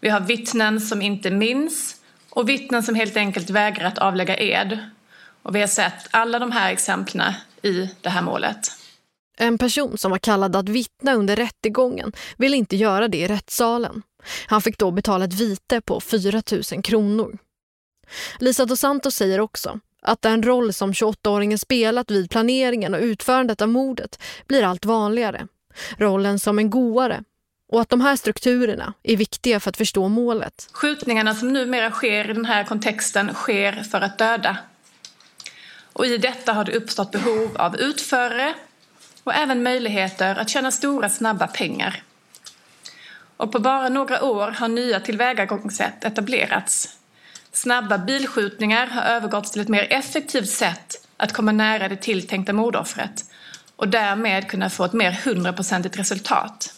Vi 0.00 0.08
har 0.08 0.20
vittnen 0.20 0.80
som 0.80 1.02
inte 1.02 1.30
minns 1.30 1.96
och 2.30 2.48
vittnen 2.48 2.82
som 2.82 2.94
helt 2.94 3.16
enkelt 3.16 3.50
vägrar 3.50 3.86
att 3.86 3.98
avlägga 3.98 4.36
ed. 4.36 4.78
Och 5.42 5.56
vi 5.56 5.60
har 5.60 5.68
sett 5.68 6.08
alla 6.10 6.38
de 6.38 6.52
här 6.52 6.72
exemplen 6.72 7.32
i 7.62 7.90
det 8.00 8.08
här 8.08 8.22
målet. 8.22 8.58
En 9.38 9.58
person 9.58 9.98
som 9.98 10.10
var 10.10 10.18
kallad 10.18 10.56
att 10.56 10.68
vittna 10.68 11.14
under 11.14 11.36
rättegången 11.36 12.12
ville 12.36 12.56
inte 12.56 12.76
göra 12.76 13.08
det 13.08 13.18
i 13.18 13.28
rättssalen. 13.28 14.02
Han 14.46 14.62
fick 14.62 14.78
då 14.78 14.90
betala 14.90 15.24
ett 15.24 15.40
vite 15.40 15.80
på 15.80 16.00
4 16.00 16.42
000 16.72 16.82
kronor. 16.82 17.38
Lisa 18.38 18.64
dos 18.64 18.80
Santos 18.80 19.14
säger 19.14 19.40
också 19.40 19.80
att 20.02 20.22
den 20.22 20.42
roll 20.42 20.72
som 20.72 20.92
28-åringen 20.92 21.56
spelat 21.56 22.10
vid 22.10 22.30
planeringen 22.30 22.94
och 22.94 23.00
utförandet 23.00 23.62
av 23.62 23.68
mordet 23.68 24.22
blir 24.46 24.62
allt 24.62 24.84
vanligare. 24.84 25.46
Rollen 25.98 26.38
som 26.38 26.58
en 26.58 26.70
goare 26.70 27.24
och 27.72 27.80
att 27.80 27.88
de 27.88 28.00
här 28.00 28.16
strukturerna 28.16 28.92
är 29.02 29.16
viktiga 29.16 29.60
för 29.60 29.70
att 29.70 29.76
förstå 29.76 30.08
målet. 30.08 30.68
Skjutningarna 30.72 31.34
som 31.34 31.52
numera 31.52 31.90
sker 31.90 32.30
i 32.30 32.32
den 32.32 32.44
här 32.44 32.64
kontexten 32.64 33.34
sker 33.34 33.72
för 33.72 34.00
att 34.00 34.18
döda. 34.18 34.56
Och 35.92 36.06
i 36.06 36.18
detta 36.18 36.52
har 36.52 36.64
det 36.64 36.76
uppstått 36.76 37.10
behov 37.10 37.56
av 37.56 37.76
utförare 37.76 38.54
och 39.24 39.34
även 39.34 39.62
möjligheter 39.62 40.36
att 40.36 40.48
tjäna 40.48 40.70
stora 40.70 41.08
snabba 41.08 41.46
pengar. 41.46 42.02
Och 43.36 43.52
på 43.52 43.58
bara 43.58 43.88
några 43.88 44.24
år 44.24 44.50
har 44.50 44.68
nya 44.68 45.00
tillvägagångssätt 45.00 46.04
etablerats. 46.04 46.96
Snabba 47.52 47.98
bilskjutningar 47.98 48.86
har 48.86 49.02
övergått 49.02 49.52
till 49.52 49.60
ett 49.60 49.68
mer 49.68 49.86
effektivt 49.90 50.48
sätt 50.48 51.06
att 51.16 51.32
komma 51.32 51.52
nära 51.52 51.88
det 51.88 51.96
tilltänkta 51.96 52.52
mordoffret 52.52 53.24
och 53.76 53.88
därmed 53.88 54.48
kunna 54.48 54.70
få 54.70 54.84
ett 54.84 54.92
mer 54.92 55.12
hundraprocentigt 55.12 55.98
resultat. 55.98 56.74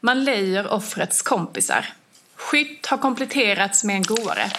Man 0.00 0.24
lejer 0.24 0.72
offrets 0.72 1.22
kompisar. 1.22 1.86
Skytt 2.36 2.86
har 2.86 2.98
kompletterats 2.98 3.84
med 3.84 3.96
en 3.96 4.02
goare. 4.02 4.50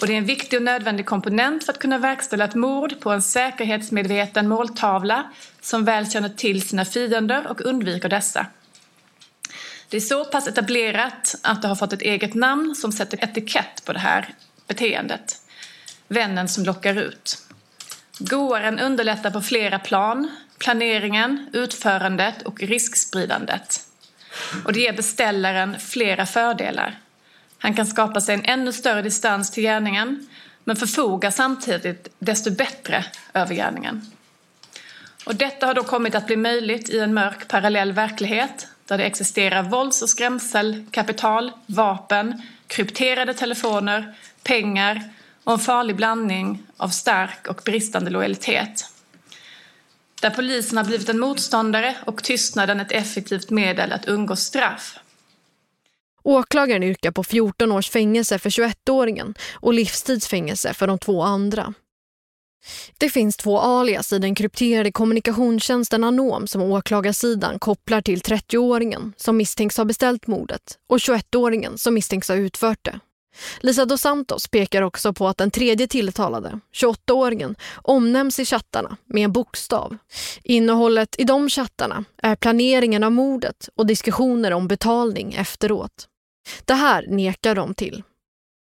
Och 0.00 0.06
det 0.06 0.12
är 0.12 0.18
en 0.18 0.24
viktig 0.24 0.58
och 0.58 0.62
nödvändig 0.62 1.06
komponent 1.06 1.64
för 1.64 1.72
att 1.72 1.78
kunna 1.78 1.98
verkställa 1.98 2.44
ett 2.44 2.54
mord 2.54 3.00
på 3.00 3.10
en 3.10 3.22
säkerhetsmedveten 3.22 4.48
måltavla 4.48 5.30
som 5.60 5.84
väl 5.84 6.10
känner 6.10 6.28
till 6.28 6.68
sina 6.68 6.84
fiender 6.84 7.46
och 7.46 7.60
undviker 7.60 8.08
dessa. 8.08 8.46
Det 9.88 9.96
är 9.96 10.00
så 10.00 10.24
pass 10.24 10.48
etablerat 10.48 11.34
att 11.42 11.62
det 11.62 11.68
har 11.68 11.76
fått 11.76 11.92
ett 11.92 12.02
eget 12.02 12.34
namn 12.34 12.74
som 12.74 12.92
sätter 12.92 13.24
etikett 13.24 13.84
på 13.84 13.92
det 13.92 13.98
här 13.98 14.34
beteendet. 14.66 15.36
Vännen 16.08 16.48
som 16.48 16.64
lockar 16.64 16.94
ut. 16.94 17.38
Goaren 18.18 18.78
underlättar 18.78 19.30
på 19.30 19.40
flera 19.40 19.78
plan. 19.78 20.30
Planeringen, 20.68 21.48
utförandet 21.52 22.42
och 22.42 22.60
riskspridandet. 22.60 23.80
Och 24.64 24.72
det 24.72 24.80
ger 24.80 24.92
beställaren 24.92 25.80
flera 25.80 26.26
fördelar. 26.26 26.98
Han 27.58 27.74
kan 27.74 27.86
skapa 27.86 28.20
sig 28.20 28.34
en 28.34 28.44
ännu 28.44 28.72
större 28.72 29.02
distans 29.02 29.50
till 29.50 29.62
gärningen 29.62 30.28
men 30.64 30.76
förfogar 30.76 31.30
samtidigt 31.30 32.08
desto 32.18 32.50
bättre 32.50 33.04
över 33.34 33.54
gärningen. 33.54 34.10
Och 35.26 35.34
detta 35.34 35.66
har 35.66 35.74
då 35.74 35.84
kommit 35.84 36.14
att 36.14 36.26
bli 36.26 36.36
möjligt 36.36 36.90
i 36.90 36.98
en 36.98 37.14
mörk 37.14 37.48
parallell 37.48 37.92
verklighet 37.92 38.66
där 38.84 38.98
det 38.98 39.04
existerar 39.04 39.62
vålds 39.62 40.02
och 40.02 40.10
skrämselkapital, 40.10 41.52
vapen, 41.66 42.42
krypterade 42.66 43.34
telefoner, 43.34 44.14
pengar 44.42 45.02
och 45.44 45.52
en 45.52 45.58
farlig 45.58 45.96
blandning 45.96 46.62
av 46.76 46.88
stark 46.88 47.46
och 47.48 47.60
bristande 47.64 48.10
lojalitet. 48.10 48.84
Där 50.20 50.30
polisen 50.30 50.78
har 50.78 50.84
blivit 50.84 51.08
en 51.08 51.18
motståndare 51.18 51.96
och 52.06 52.24
tystnaden 52.24 52.80
ett 52.80 52.92
effektivt 52.92 53.50
medel 53.50 53.92
att 53.92 54.08
undgå 54.08 54.36
straff. 54.36 54.98
Åklagaren 56.22 56.82
yrkar 56.82 57.10
på 57.10 57.24
14 57.24 57.72
års 57.72 57.90
fängelse 57.90 58.38
för 58.38 58.50
21-åringen 58.50 59.34
och 59.52 59.74
livstidsfängelse 59.74 60.74
för 60.74 60.86
de 60.86 60.98
två 60.98 61.22
andra. 61.22 61.74
Det 62.98 63.10
finns 63.10 63.36
två 63.36 63.58
alias 63.58 64.12
i 64.12 64.18
den 64.18 64.34
krypterade 64.34 64.92
kommunikationstjänsten 64.92 66.04
Anom 66.04 66.46
som 66.46 66.62
åklagarsidan 66.62 67.58
kopplar 67.58 68.00
till 68.00 68.20
30-åringen 68.20 69.12
som 69.16 69.36
misstänks 69.36 69.76
ha 69.76 69.84
beställt 69.84 70.26
mordet 70.26 70.78
och 70.86 70.98
21-åringen 70.98 71.76
som 71.76 71.94
misstänks 71.94 72.28
ha 72.28 72.34
utfört 72.34 72.84
det. 72.84 73.00
Lisa 73.60 73.84
dos 73.84 74.00
Santos 74.00 74.48
pekar 74.48 74.82
också 74.82 75.12
på 75.12 75.28
att 75.28 75.38
den 75.38 75.50
tredje 75.50 75.86
tilltalade, 75.86 76.60
28-åringen, 76.74 77.54
omnämns 77.82 78.38
i 78.38 78.44
chattarna 78.44 78.96
med 79.06 79.24
en 79.24 79.32
bokstav. 79.32 79.96
Innehållet 80.42 81.14
i 81.18 81.24
de 81.24 81.48
chattarna 81.48 82.04
är 82.22 82.36
planeringen 82.36 83.04
av 83.04 83.12
mordet 83.12 83.68
och 83.74 83.86
diskussioner 83.86 84.52
om 84.52 84.68
betalning 84.68 85.34
efteråt. 85.34 86.08
Det 86.64 86.74
här 86.74 87.06
nekar 87.08 87.54
de 87.54 87.74
till. 87.74 88.02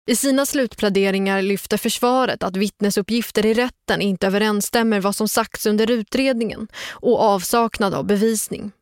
I 0.07 0.17
sina 0.17 0.47
slutpläderingar 0.47 1.43
lyfter 1.43 1.77
försvaret 1.77 2.43
att 2.43 2.57
vittnesuppgifter 2.57 3.47
i 3.47 3.55
rätten 3.55 4.01
inte 4.01 4.27
överensstämmer 4.27 5.01
vad 5.01 5.17
som 5.17 5.29
sagts 5.29 5.67
under 5.67 5.91
utredningen 5.91 6.69
och 6.91 7.21
avsaknad 7.21 7.95
av 7.95 8.07
bevisning. 8.07 8.73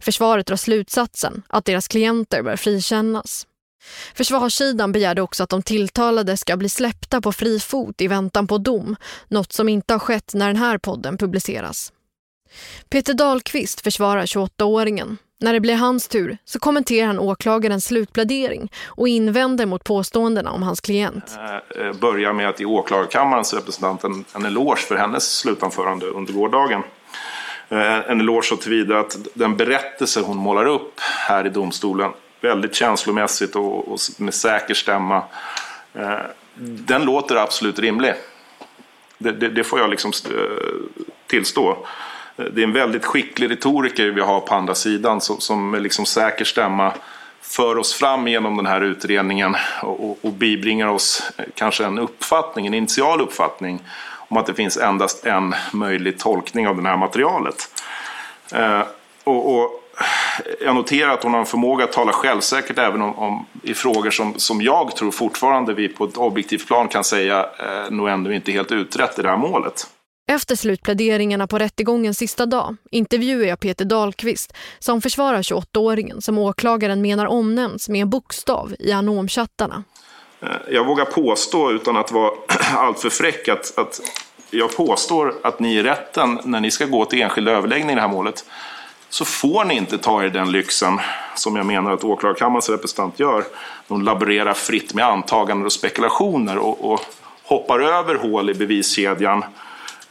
Försvaret 0.00 0.46
drar 0.46 0.56
slutsatsen 0.56 1.42
att 1.48 1.64
deras 1.64 1.88
klienter 1.88 2.42
bör 2.42 2.56
frikännas. 2.56 3.46
Försvarssidan 4.14 4.92
begärde 4.92 5.22
också 5.22 5.42
att 5.42 5.50
de 5.50 5.62
tilltalade 5.62 6.36
ska 6.36 6.56
bli 6.56 6.68
släppta 6.68 7.20
på 7.20 7.32
fri 7.32 7.60
fot 7.60 8.00
i 8.00 8.08
väntan 8.08 8.46
på 8.46 8.58
dom, 8.58 8.96
något 9.28 9.52
som 9.52 9.68
inte 9.68 9.94
har 9.94 9.98
skett 9.98 10.34
när 10.34 10.46
den 10.46 10.56
här 10.56 10.78
podden 10.78 11.18
publiceras. 11.18 11.92
Peter 12.90 13.14
Dahlqvist 13.14 13.80
försvarar 13.80 14.26
28-åringen. 14.26 15.16
När 15.40 15.52
det 15.52 15.60
blir 15.60 15.74
hans 15.74 16.08
tur 16.08 16.38
så 16.44 16.58
kommenterar 16.58 17.06
han 17.06 17.18
åklagarens 17.18 17.84
slutplädering 17.84 18.72
och 18.84 19.08
invänder 19.08 19.66
mot 19.66 19.84
påståendena 19.84 20.50
om 20.50 20.62
hans 20.62 20.80
klient. 20.80 21.36
Eh, 21.36 21.86
eh 21.86 21.92
börjar 21.92 22.32
med 22.32 22.48
att 22.48 22.60
ge 22.60 22.66
åklagarkammarens 22.66 23.54
representant 23.54 24.04
en, 24.04 24.24
en 24.34 24.44
eloge 24.44 24.80
för 24.80 24.96
hennes 24.96 25.38
slutanförande 25.38 26.06
under 26.06 26.32
gårdagen. 26.32 26.82
Eh, 27.68 28.10
en 28.10 28.20
eloge 28.20 28.46
så 28.46 28.56
tillvida 28.56 29.00
att 29.00 29.16
den 29.34 29.56
berättelse 29.56 30.20
hon 30.20 30.36
målar 30.36 30.66
upp 30.66 31.00
här 31.00 31.46
i 31.46 31.50
domstolen 31.50 32.12
väldigt 32.46 32.74
känslomässigt 32.74 33.56
och, 33.56 33.92
och 33.92 33.98
med 34.18 34.34
säker 34.34 34.74
stämma. 34.74 35.22
Eh, 35.94 36.18
den 36.58 37.04
låter 37.04 37.36
absolut 37.36 37.78
rimlig. 37.78 38.14
Det, 39.18 39.32
det, 39.32 39.48
det 39.48 39.64
får 39.64 39.78
jag 39.78 39.90
liksom 39.90 40.12
eh, 40.24 41.00
tillstå. 41.26 41.70
Eh, 42.36 42.44
det 42.44 42.60
är 42.60 42.64
en 42.64 42.72
väldigt 42.72 43.04
skicklig 43.04 43.50
retoriker 43.50 44.06
vi 44.06 44.20
har 44.20 44.40
på 44.40 44.54
andra 44.54 44.74
sidan 44.74 45.20
som, 45.20 45.40
som 45.40 45.70
med 45.70 45.82
liksom 45.82 46.06
säker 46.06 46.44
stämma 46.44 46.92
för 47.40 47.78
oss 47.78 47.94
fram 47.94 48.28
genom 48.28 48.56
den 48.56 48.66
här 48.66 48.80
utredningen 48.80 49.56
och, 49.82 50.10
och, 50.10 50.18
och 50.22 50.32
bibringar 50.32 50.86
oss 50.86 51.30
kanske 51.54 51.84
en 51.84 51.98
uppfattning, 51.98 52.66
en 52.66 52.74
initial 52.74 53.20
uppfattning 53.20 53.80
om 54.28 54.36
att 54.36 54.46
det 54.46 54.54
finns 54.54 54.76
endast 54.76 55.26
en 55.26 55.54
möjlig 55.72 56.18
tolkning 56.18 56.68
av 56.68 56.82
det 56.82 56.88
här 56.88 56.96
materialet. 56.96 57.82
Eh, 58.52 58.82
och, 59.24 59.54
och 59.54 59.85
jag 60.60 60.74
noterar 60.74 61.10
att 61.10 61.22
hon 61.22 61.32
har 61.32 61.40
en 61.40 61.46
förmåga 61.46 61.84
att 61.84 61.92
tala 61.92 62.12
självsäkert 62.12 62.78
även 62.78 63.02
om, 63.02 63.18
om, 63.18 63.46
i 63.62 63.74
frågor 63.74 64.10
som, 64.10 64.38
som 64.38 64.62
jag 64.62 64.96
tror 64.96 65.10
fortfarande 65.10 65.74
vi 65.74 65.88
på 65.88 66.04
ett 66.04 66.16
objektivt 66.16 66.66
plan 66.66 66.88
kan 66.88 67.04
säga 67.04 67.40
eh, 67.40 67.90
nog 67.90 68.08
ändå 68.08 68.32
inte 68.32 68.52
helt 68.52 68.72
utrett 68.72 69.18
i 69.18 69.22
det 69.22 69.28
här 69.28 69.36
målet. 69.36 69.86
Efter 70.28 70.56
slutpläderingarna 70.56 71.46
på 71.46 71.58
rättegångens 71.58 72.18
sista 72.18 72.46
dag 72.46 72.76
intervjuar 72.90 73.46
jag 73.46 73.60
Peter 73.60 73.84
Dahlqvist 73.84 74.56
som 74.78 75.00
försvarar 75.00 75.42
28-åringen 75.42 76.20
som 76.20 76.38
åklagaren 76.38 77.02
menar 77.02 77.26
omnämns 77.26 77.88
med 77.88 78.02
en 78.02 78.10
bokstav 78.10 78.74
i 78.78 78.92
anomchattarna. 78.92 79.84
Eh, 80.40 80.48
jag 80.70 80.84
vågar 80.84 81.04
påstå 81.04 81.70
utan 81.70 81.96
att 81.96 82.12
vara 82.12 82.32
alltför 82.76 83.10
fräck 83.10 83.48
att, 83.48 83.78
att 83.78 84.00
jag 84.50 84.76
påstår 84.76 85.34
att 85.42 85.60
ni 85.60 85.76
i 85.76 85.82
rätten 85.82 86.38
när 86.44 86.60
ni 86.60 86.70
ska 86.70 86.86
gå 86.86 87.04
till 87.04 87.22
enskild 87.22 87.48
överläggning 87.48 87.90
i 87.90 87.94
det 87.94 88.00
här 88.00 88.08
målet 88.08 88.44
så 89.16 89.24
får 89.24 89.64
ni 89.64 89.74
inte 89.74 89.98
ta 89.98 90.24
er 90.24 90.28
den 90.28 90.52
lyxen 90.52 91.00
som 91.34 91.56
jag 91.56 91.66
menar 91.66 91.92
att 91.92 92.04
åklagarkammarens 92.04 92.68
representant 92.68 93.18
gör. 93.18 93.44
De 93.88 94.02
laborerar 94.02 94.54
fritt 94.54 94.94
med 94.94 95.04
antaganden 95.04 95.66
och 95.66 95.72
spekulationer 95.72 96.58
och, 96.58 96.92
och 96.92 97.00
hoppar 97.42 97.80
över 97.80 98.14
hål 98.14 98.50
i 98.50 98.54
beviskedjan. 98.54 99.44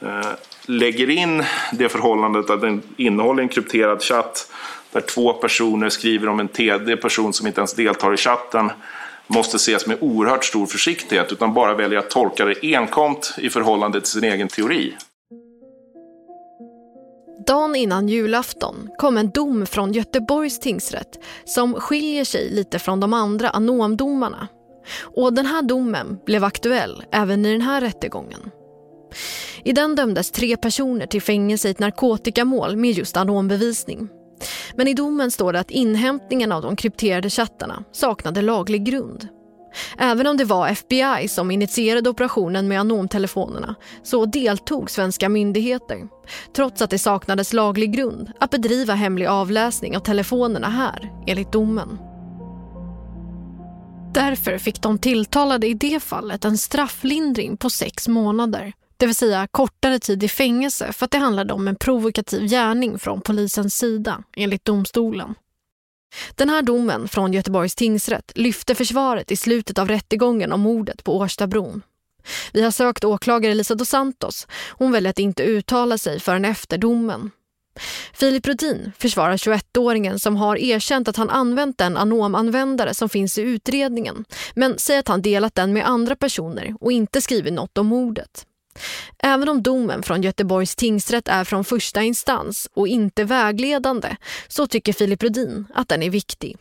Eh, 0.02 0.32
lägger 0.66 1.10
in 1.10 1.44
det 1.72 1.90
förhållandet 1.90 2.50
att 2.50 2.62
den 2.62 2.82
innehåller 2.98 3.44
en 3.44 3.50
krypterad 3.50 4.02
chatt 4.02 4.52
där 4.92 5.02
två 5.02 5.34
personer 5.34 5.90
skriver 5.90 6.30
om 6.30 6.40
en 6.40 6.48
tredje 6.48 6.98
person 6.98 7.34
som 7.34 7.48
inte 7.48 7.60
ens 7.60 7.74
deltar 7.74 8.14
i 8.14 8.18
chatten 8.18 8.72
måste 9.28 9.56
ses 9.56 9.88
med 9.88 9.98
oerhört 10.02 10.46
stor 10.46 10.66
försiktighet 10.66 11.32
utan 11.32 11.54
bara 11.54 11.74
väljer 11.74 12.00
att 12.00 12.10
tolka 12.10 12.46
det 12.46 12.76
enkomt 12.76 13.36
i 13.38 13.50
förhållande 13.50 14.02
till 14.02 14.12
sin 14.12 14.24
egen 14.24 14.48
teori. 14.48 14.94
Dagen 17.48 17.76
innan 17.76 18.10
julafton 18.10 18.90
kom 18.98 19.18
en 19.18 19.30
dom 19.30 19.66
från 19.66 19.92
Göteborgs 19.92 20.60
tingsrätt 20.60 21.20
som 21.46 21.74
skiljer 21.74 22.26
sig 22.26 22.50
lite 22.50 22.80
från 22.80 23.00
de 23.00 23.14
andra 23.14 23.50
anomdomarna. 23.50 24.48
Och 25.02 25.34
den 25.34 25.46
här 25.46 25.62
domen 25.62 26.20
blev 26.26 26.44
aktuell 26.44 27.04
även 27.12 27.46
i 27.46 27.52
den 27.52 27.62
här 27.62 27.82
rättegången. 27.82 28.52
I 29.64 29.74
den 29.74 29.96
dömdes 29.96 30.32
tre 30.32 30.58
personer 30.58 31.08
till 31.08 31.22
fängelse 31.22 31.68
i 31.68 31.72
ett 31.72 31.80
narkotikamål 31.80 32.78
med 32.78 32.92
just 32.92 33.18
anombevisning. 33.18 34.10
Men 34.76 34.88
i 34.88 34.94
domen 34.94 35.32
står 35.32 35.54
det 35.54 35.60
att 35.60 35.72
inhämtningen 35.72 36.52
av 36.52 36.62
de 36.62 36.76
krypterade 36.76 37.30
chattarna 37.30 37.84
saknade 37.92 38.42
laglig 38.42 38.86
grund. 38.86 39.28
Även 39.98 40.28
om 40.28 40.38
det 40.38 40.46
var 40.46 40.68
FBI 40.68 41.28
som 41.28 41.52
initierade 41.52 42.10
operationen 42.10 42.68
med 42.68 42.80
anomtelefonerna 42.80 43.76
så 44.04 44.26
deltog 44.26 44.92
svenska 44.92 45.30
myndigheter 45.30 46.08
trots 46.56 46.82
att 46.82 46.90
det 46.90 47.00
saknades 47.00 47.54
laglig 47.54 47.92
grund 47.92 48.32
att 48.40 48.52
bedriva 48.52 48.94
hemlig 48.94 49.26
avläsning 49.26 49.98
av 49.98 50.02
telefonerna 50.02 50.70
här, 50.70 51.12
enligt 51.28 51.52
domen. 51.52 51.98
Därför 54.14 54.58
fick 54.58 54.82
de 54.82 54.98
tilltalade 54.98 55.68
i 55.68 55.74
det 55.74 56.00
fallet 56.00 56.46
en 56.46 56.58
strafflindring 56.58 57.58
på 57.58 57.70
sex 57.70 58.08
månader 58.08 58.74
det 58.98 59.06
vill 59.06 59.16
säga 59.16 59.48
kortare 59.52 60.00
tid 60.00 60.24
i 60.24 60.28
fängelse 60.28 60.94
för 60.94 61.06
att 61.06 61.12
det 61.12 61.18
handlade 61.18 61.54
om 61.54 61.68
en 61.68 61.76
provokativ 61.76 62.48
gärning 62.48 63.00
från 63.00 63.22
polisens 63.22 63.78
sida, 63.78 64.24
enligt 64.36 64.66
domstolen. 64.66 65.36
Den 66.36 66.50
här 66.50 66.62
domen 66.62 67.08
från 67.08 67.34
Göteborgs 67.34 67.76
tingsrätt 67.76 68.32
lyfte 68.36 68.76
försvaret 68.76 69.32
i 69.32 69.36
slutet 69.36 69.80
av 69.80 69.88
rättegången 69.88 70.52
om 70.52 70.62
mordet 70.62 71.04
på 71.04 71.18
Årstabron. 71.18 71.82
Vi 72.54 72.62
har 72.62 72.72
sökt 72.72 73.04
åklagare 73.04 73.54
Lisa 73.54 73.76
dos 73.76 73.90
Santos. 73.90 74.48
Hon 74.70 74.92
väljer 74.92 75.10
att 75.10 75.20
inte 75.20 75.44
uttala 75.44 75.98
sig 75.98 76.20
förrän 76.20 76.46
efter 76.46 76.78
domen. 76.78 77.32
Filip 78.14 78.48
Rudin 78.48 78.92
försvarar 78.98 79.38
21-åringen 79.38 80.20
som 80.20 80.36
har 80.36 80.58
erkänt 80.58 81.08
att 81.08 81.18
han 81.18 81.30
använt 81.30 81.78
den 81.78 81.98
anomanvändare 81.98 82.94
som 82.94 83.10
finns 83.10 83.38
i 83.38 83.42
utredningen 83.42 84.26
men 84.54 84.78
säger 84.78 85.00
att 85.00 85.08
han 85.08 85.22
delat 85.22 85.56
den 85.56 85.74
med 85.74 85.88
andra 85.88 86.16
personer 86.16 86.76
och 86.80 86.92
inte 86.92 87.22
skrivit 87.22 87.54
något 87.54 87.78
om 87.78 87.88
mordet. 87.88 88.46
Även 89.24 89.50
om 89.50 89.64
domen 89.64 90.04
från 90.04 90.22
Göteborgs 90.22 90.76
tingsrätt 90.76 91.28
är 91.28 91.44
från 91.44 91.64
första 91.64 92.02
instans 92.02 92.70
och 92.74 92.88
inte 92.88 93.24
vägledande 93.24 94.16
så 94.48 94.68
tycker 94.68 94.94
Filip 94.94 95.24
Rudin 95.24 95.66
att 95.74 95.90
den 95.90 96.04
är 96.04 96.10
viktig. 96.10 96.58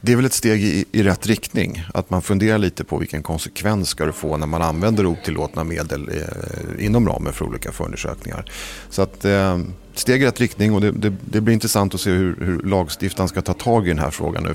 Det 0.00 0.12
är 0.12 0.16
väl 0.16 0.24
ett 0.24 0.32
steg 0.32 0.64
i, 0.64 0.84
i, 0.92 1.02
rätt 1.02 1.26
riktning, 1.26 1.82
att 1.94 2.10
man 2.10 2.22
funderar 2.22 2.58
lite 2.58 2.84
på 2.84 2.98
vilken 2.98 3.22
konsekvens 3.22 3.88
ska 3.88 4.06
det 4.06 4.12
få 4.12 4.36
när 4.36 4.46
man 4.46 4.62
använder 4.62 5.06
otillåtna 5.06 5.64
medel 5.64 6.08
eh, 6.08 6.84
inom 6.84 7.08
ramen 7.08 7.32
för 7.32 7.44
olika 7.44 7.72
förundersökningar. 7.72 8.52
Så 8.90 9.02
att 9.02 9.24
eh, 9.24 9.58
steg 9.94 10.22
i 10.22 10.26
rätt 10.26 10.40
riktning 10.40 10.74
och 10.74 10.80
det, 10.80 10.90
det, 10.90 11.14
det 11.20 11.40
blir 11.40 11.54
intressant 11.54 11.94
att 11.94 12.00
se 12.00 12.10
hur, 12.10 12.36
hur 12.40 12.62
lagstiftaren 12.62 13.28
ska 13.28 13.42
ta 13.42 13.54
tag 13.54 13.86
i 13.86 13.88
den 13.88 13.98
här 13.98 14.10
frågan 14.10 14.42
nu. 14.42 14.54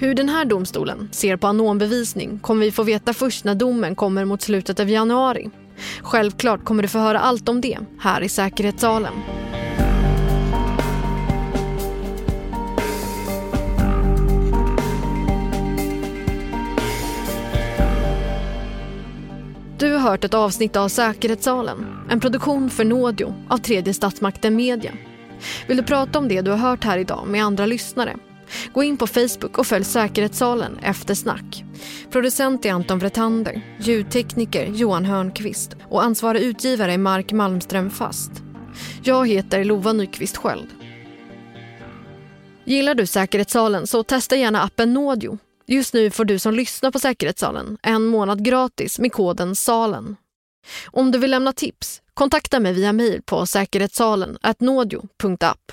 Hur 0.00 0.14
den 0.14 0.28
här 0.28 0.44
domstolen 0.44 1.08
ser 1.12 1.36
på 1.36 1.46
anombevisning 1.46 2.38
kommer 2.38 2.64
vi 2.64 2.72
få 2.72 2.82
veta 2.82 3.14
först 3.14 3.44
när 3.44 3.54
domen 3.54 3.94
kommer 3.94 4.24
mot 4.24 4.42
slutet 4.42 4.80
av 4.80 4.90
januari. 4.90 5.50
Självklart 6.02 6.64
kommer 6.64 6.82
du 6.82 6.88
få 6.88 6.98
höra 6.98 7.20
allt 7.20 7.48
om 7.48 7.60
det 7.60 7.78
här 7.98 8.20
i 8.20 8.28
säkerhetssalen. 8.28 9.14
Du 19.78 19.92
har 19.92 20.00
hört 20.00 20.24
ett 20.24 20.34
avsnitt 20.34 20.76
av 20.76 20.88
Säkerhetssalen, 20.88 21.86
en 22.10 22.20
produktion 22.20 22.70
för 22.70 22.84
Nådio 22.84 23.34
av 23.48 23.58
tredje 23.58 23.94
statsmakten 23.94 24.56
Media. 24.56 24.92
Vill 25.68 25.76
du 25.76 25.82
prata 25.82 26.18
om 26.18 26.28
det 26.28 26.40
du 26.40 26.50
har 26.50 26.58
hört 26.58 26.84
här 26.84 26.98
idag 26.98 27.26
med 27.28 27.44
andra 27.44 27.66
lyssnare? 27.66 28.16
Gå 28.72 28.82
in 28.82 28.96
på 28.96 29.06
Facebook 29.06 29.58
och 29.58 29.66
följ 29.66 29.84
Säkerhetssalen 29.84 30.78
efter 30.82 31.14
snack. 31.14 31.64
Producent 32.10 32.64
är 32.64 32.72
Anton 32.72 32.98
Vretander, 32.98 33.62
ljudtekniker 33.80 34.66
Johan 34.66 35.04
Hörnqvist 35.04 35.76
och 35.88 36.02
ansvarig 36.02 36.42
utgivare 36.42 36.92
är 36.92 36.98
Mark 36.98 37.32
Malmström 37.32 37.90
Fast. 37.90 38.30
Jag 39.02 39.28
heter 39.28 39.64
Lova 39.64 39.92
Nyqvist 39.92 40.36
Sköld. 40.36 40.68
Gillar 42.64 42.94
du 42.94 43.06
Säkerhetssalen 43.06 43.86
så 43.86 44.02
testa 44.02 44.36
gärna 44.36 44.62
appen 44.62 44.94
Nådio. 44.94 45.38
Just 45.66 45.94
nu 45.94 46.10
får 46.10 46.24
du 46.24 46.38
som 46.38 46.54
lyssnar 46.54 46.90
på 46.90 46.98
Säkerhetssalen 46.98 47.78
en 47.82 48.04
månad 48.04 48.44
gratis 48.44 48.98
med 48.98 49.12
koden 49.12 49.56
SALEN. 49.56 50.16
Om 50.86 51.10
du 51.10 51.18
vill 51.18 51.30
lämna 51.30 51.52
tips, 51.52 52.02
kontakta 52.14 52.60
mig 52.60 52.72
via 52.72 52.92
mejl 52.92 53.22
på 53.22 53.46
säkerhetssalen 53.46 54.38
nådio.app. 54.60 55.72